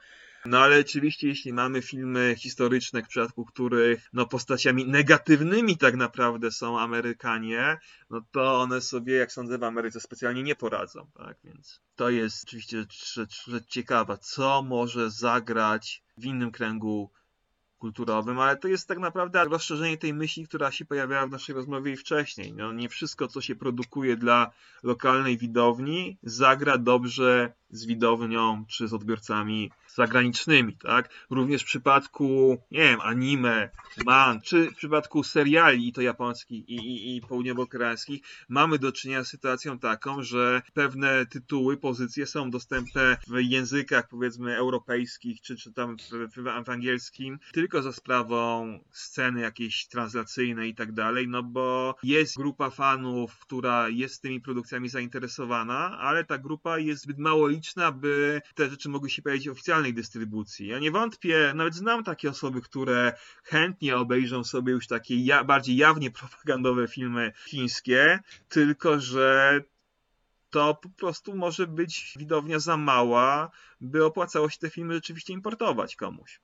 No 0.47 0.59
ale 0.59 0.79
oczywiście, 0.79 1.27
jeśli 1.27 1.53
mamy 1.53 1.81
filmy 1.81 2.35
historyczne, 2.37 3.03
w 3.03 3.07
przypadku 3.07 3.45
których 3.45 4.09
no, 4.13 4.25
postaciami 4.25 4.85
negatywnymi 4.85 5.77
tak 5.77 5.95
naprawdę 5.95 6.51
są 6.51 6.79
Amerykanie, 6.79 7.77
no 8.09 8.21
to 8.31 8.61
one 8.61 8.81
sobie, 8.81 9.15
jak 9.15 9.31
sądzę, 9.31 9.57
w 9.57 9.63
Ameryce 9.63 9.99
specjalnie 9.99 10.43
nie 10.43 10.55
poradzą, 10.55 11.07
tak? 11.17 11.37
Więc 11.43 11.81
to 11.95 12.09
jest 12.09 12.43
oczywiście 12.43 12.85
rzecz, 13.13 13.45
rzecz 13.47 13.65
ciekawa, 13.67 14.17
co 14.17 14.63
może 14.63 15.11
zagrać 15.11 16.03
w 16.17 16.25
innym 16.25 16.51
kręgu 16.51 17.11
kulturowym, 17.77 18.39
ale 18.39 18.57
to 18.57 18.67
jest 18.67 18.87
tak 18.87 18.99
naprawdę 18.99 19.45
rozszerzenie 19.45 19.97
tej 19.97 20.13
myśli, 20.13 20.47
która 20.47 20.71
się 20.71 20.85
pojawiała 20.85 21.27
w 21.27 21.31
naszej 21.31 21.55
rozmowie 21.55 21.91
i 21.91 21.97
wcześniej. 21.97 22.53
No, 22.53 22.73
nie 22.73 22.89
wszystko, 22.89 23.27
co 23.27 23.41
się 23.41 23.55
produkuje 23.55 24.17
dla 24.17 24.51
lokalnej 24.83 25.37
widowni, 25.37 26.17
zagra 26.23 26.77
dobrze 26.77 27.53
z 27.69 27.85
widownią 27.85 28.65
czy 28.67 28.87
z 28.87 28.93
odbiorcami 28.93 29.71
zagranicznymi, 29.97 30.77
tak? 30.77 31.09
Również 31.29 31.61
w 31.61 31.65
przypadku, 31.65 32.57
nie 32.71 32.79
wiem, 32.79 33.01
anime, 33.01 33.69
man, 34.05 34.41
czy 34.41 34.71
w 34.71 34.75
przypadku 34.75 35.23
seriali, 35.23 35.87
i 35.87 35.93
to 35.93 36.01
japońskich 36.01 36.69
i, 36.69 36.75
i, 36.75 37.15
i 37.15 37.21
południowo-koreańskich, 37.21 38.21
mamy 38.49 38.79
do 38.79 38.91
czynienia 38.91 39.23
z 39.23 39.27
sytuacją 39.27 39.79
taką, 39.79 40.23
że 40.23 40.61
pewne 40.73 41.25
tytuły, 41.25 41.77
pozycje 41.77 42.25
są 42.25 42.51
dostępne 42.51 43.17
w 43.27 43.39
językach, 43.39 44.07
powiedzmy, 44.07 44.57
europejskich, 44.57 45.41
czy, 45.41 45.55
czy 45.55 45.73
tam 45.73 45.97
w, 45.97 46.01
w, 46.35 46.65
w 46.65 46.69
angielskim, 46.69 47.39
tylko 47.51 47.66
za 47.81 47.93
sprawą 47.93 48.79
sceny 48.91 49.41
jakiejś 49.41 49.87
translacyjnej 49.87 50.69
i 50.69 50.75
tak 50.75 50.91
dalej, 50.91 51.27
no 51.27 51.43
bo 51.43 51.95
jest 52.03 52.37
grupa 52.37 52.69
fanów, 52.69 53.39
która 53.39 53.89
jest 53.89 54.21
tymi 54.21 54.41
produkcjami 54.41 54.89
zainteresowana, 54.89 55.97
ale 55.99 56.23
ta 56.23 56.37
grupa 56.37 56.77
jest 56.77 57.03
zbyt 57.03 57.17
mało 57.17 57.47
liczna, 57.47 57.91
by 57.91 58.41
te 58.55 58.69
rzeczy 58.69 58.89
mogły 58.89 59.09
się 59.09 59.21
pojawić 59.21 59.49
w 59.49 59.51
oficjalnej 59.51 59.93
dystrybucji. 59.93 60.67
Ja 60.67 60.79
nie 60.79 60.91
wątpię, 60.91 61.51
nawet 61.55 61.75
znam 61.75 62.03
takie 62.03 62.29
osoby, 62.29 62.61
które 62.61 63.13
chętnie 63.43 63.97
obejrzą 63.97 64.43
sobie 64.43 64.73
już 64.73 64.87
takie 64.87 65.15
ja, 65.15 65.43
bardziej 65.43 65.77
jawnie 65.77 66.11
propagandowe 66.11 66.87
filmy 66.87 67.33
chińskie, 67.47 68.19
tylko 68.49 68.99
że 68.99 69.61
to 70.49 70.75
po 70.75 70.89
prostu 70.89 71.35
może 71.35 71.67
być 71.67 72.13
widownia 72.19 72.59
za 72.59 72.77
mała, 72.77 73.51
by 73.81 74.05
opłacało 74.05 74.49
się 74.49 74.57
te 74.59 74.69
filmy 74.69 74.93
rzeczywiście 74.93 75.33
importować 75.33 75.95
komuś. 75.95 76.39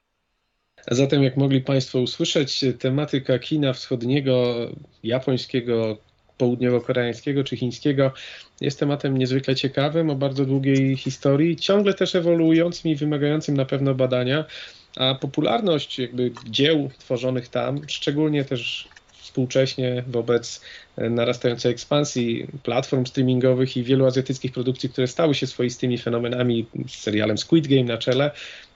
Zatem, 0.91 1.23
jak 1.23 1.37
mogli 1.37 1.61
Państwo 1.61 1.99
usłyszeć, 1.99 2.65
tematyka 2.79 3.39
kina 3.39 3.73
wschodniego, 3.73 4.55
japońskiego, 5.03 5.97
południowo-koreańskiego 6.37 7.43
czy 7.43 7.57
chińskiego 7.57 8.11
jest 8.61 8.79
tematem 8.79 9.17
niezwykle 9.17 9.55
ciekawym, 9.55 10.09
o 10.09 10.15
bardzo 10.15 10.45
długiej 10.45 10.97
historii, 10.97 11.55
ciągle 11.55 11.93
też 11.93 12.15
ewoluującym 12.15 12.91
i 12.91 12.95
wymagającym 12.95 13.57
na 13.57 13.65
pewno 13.65 13.95
badania, 13.95 14.45
a 14.95 15.15
popularność 15.15 15.99
jakby 15.99 16.31
dzieł 16.49 16.89
tworzonych 16.97 17.47
tam, 17.47 17.81
szczególnie 17.87 18.45
też 18.45 18.87
współcześnie 19.33 20.03
wobec 20.07 20.61
narastającej 20.97 21.71
ekspansji 21.71 22.47
platform 22.63 23.05
streamingowych 23.05 23.77
i 23.77 23.83
wielu 23.83 24.05
azjatyckich 24.05 24.51
produkcji, 24.51 24.89
które 24.89 25.07
stały 25.07 25.35
się 25.35 25.47
swoistymi 25.47 25.97
fenomenami 25.97 26.65
z 26.87 26.95
serialem 26.95 27.37
Squid 27.37 27.67
Game 27.67 27.83
na 27.83 27.97
czele, 27.97 28.31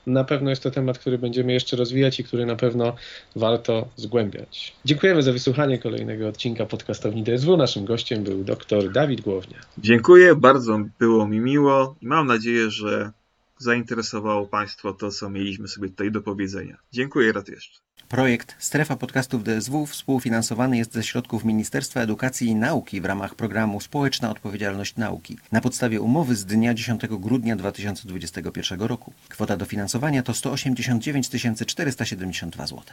na 0.07 0.23
pewno 0.23 0.49
jest 0.49 0.63
to 0.63 0.71
temat, 0.71 0.99
który 0.99 1.17
będziemy 1.17 1.53
jeszcze 1.53 1.77
rozwijać 1.77 2.19
i 2.19 2.23
który 2.23 2.45
na 2.45 2.55
pewno 2.55 2.95
warto 3.35 3.87
zgłębiać. 3.95 4.73
Dziękujemy 4.85 5.23
za 5.23 5.31
wysłuchanie 5.31 5.77
kolejnego 5.77 6.27
odcinka 6.27 6.65
podcastowni 6.65 7.23
DSW. 7.23 7.57
Naszym 7.57 7.85
gościem 7.85 8.23
był 8.23 8.43
dr 8.43 8.91
Dawid 8.91 9.21
Głownia. 9.21 9.57
Dziękuję, 9.77 10.35
bardzo 10.35 10.79
było 10.99 11.27
mi 11.27 11.39
miło 11.39 11.95
i 12.01 12.07
mam 12.07 12.27
nadzieję, 12.27 12.71
że 12.71 13.11
zainteresowało 13.59 14.47
Państwa 14.47 14.93
to, 14.93 15.11
co 15.11 15.29
mieliśmy 15.29 15.67
sobie 15.67 15.89
tutaj 15.89 16.11
do 16.11 16.21
powiedzenia. 16.21 16.77
Dziękuję 16.91 17.31
raz 17.31 17.47
jeszcze. 17.47 17.79
Projekt 18.09 18.55
Strefa 18.59 18.95
Podcastów 18.95 19.43
DSW 19.43 19.85
współfinansowany 19.85 20.77
jest 20.77 20.93
ze 20.93 21.03
środków 21.03 21.45
Ministerstwa 21.45 22.01
Edukacji 22.01 22.47
i 22.47 22.55
Nauki 22.55 23.01
w 23.01 23.05
ramach 23.05 23.35
programu 23.35 23.81
Społeczna 23.81 24.31
Odpowiedzialność 24.31 24.95
Nauki 24.95 25.37
na 25.51 25.61
podstawie 25.61 26.01
umowy 26.01 26.35
z 26.35 26.45
dnia 26.45 26.73
10 26.73 27.01
grudnia 27.07 27.55
2021 27.55 28.81
roku. 28.81 29.13
Kwota 29.29 29.57
dofinansowania 29.57 30.23
to 30.23 30.33
189 30.33 31.29
472 31.65 32.67
zł. 32.67 32.83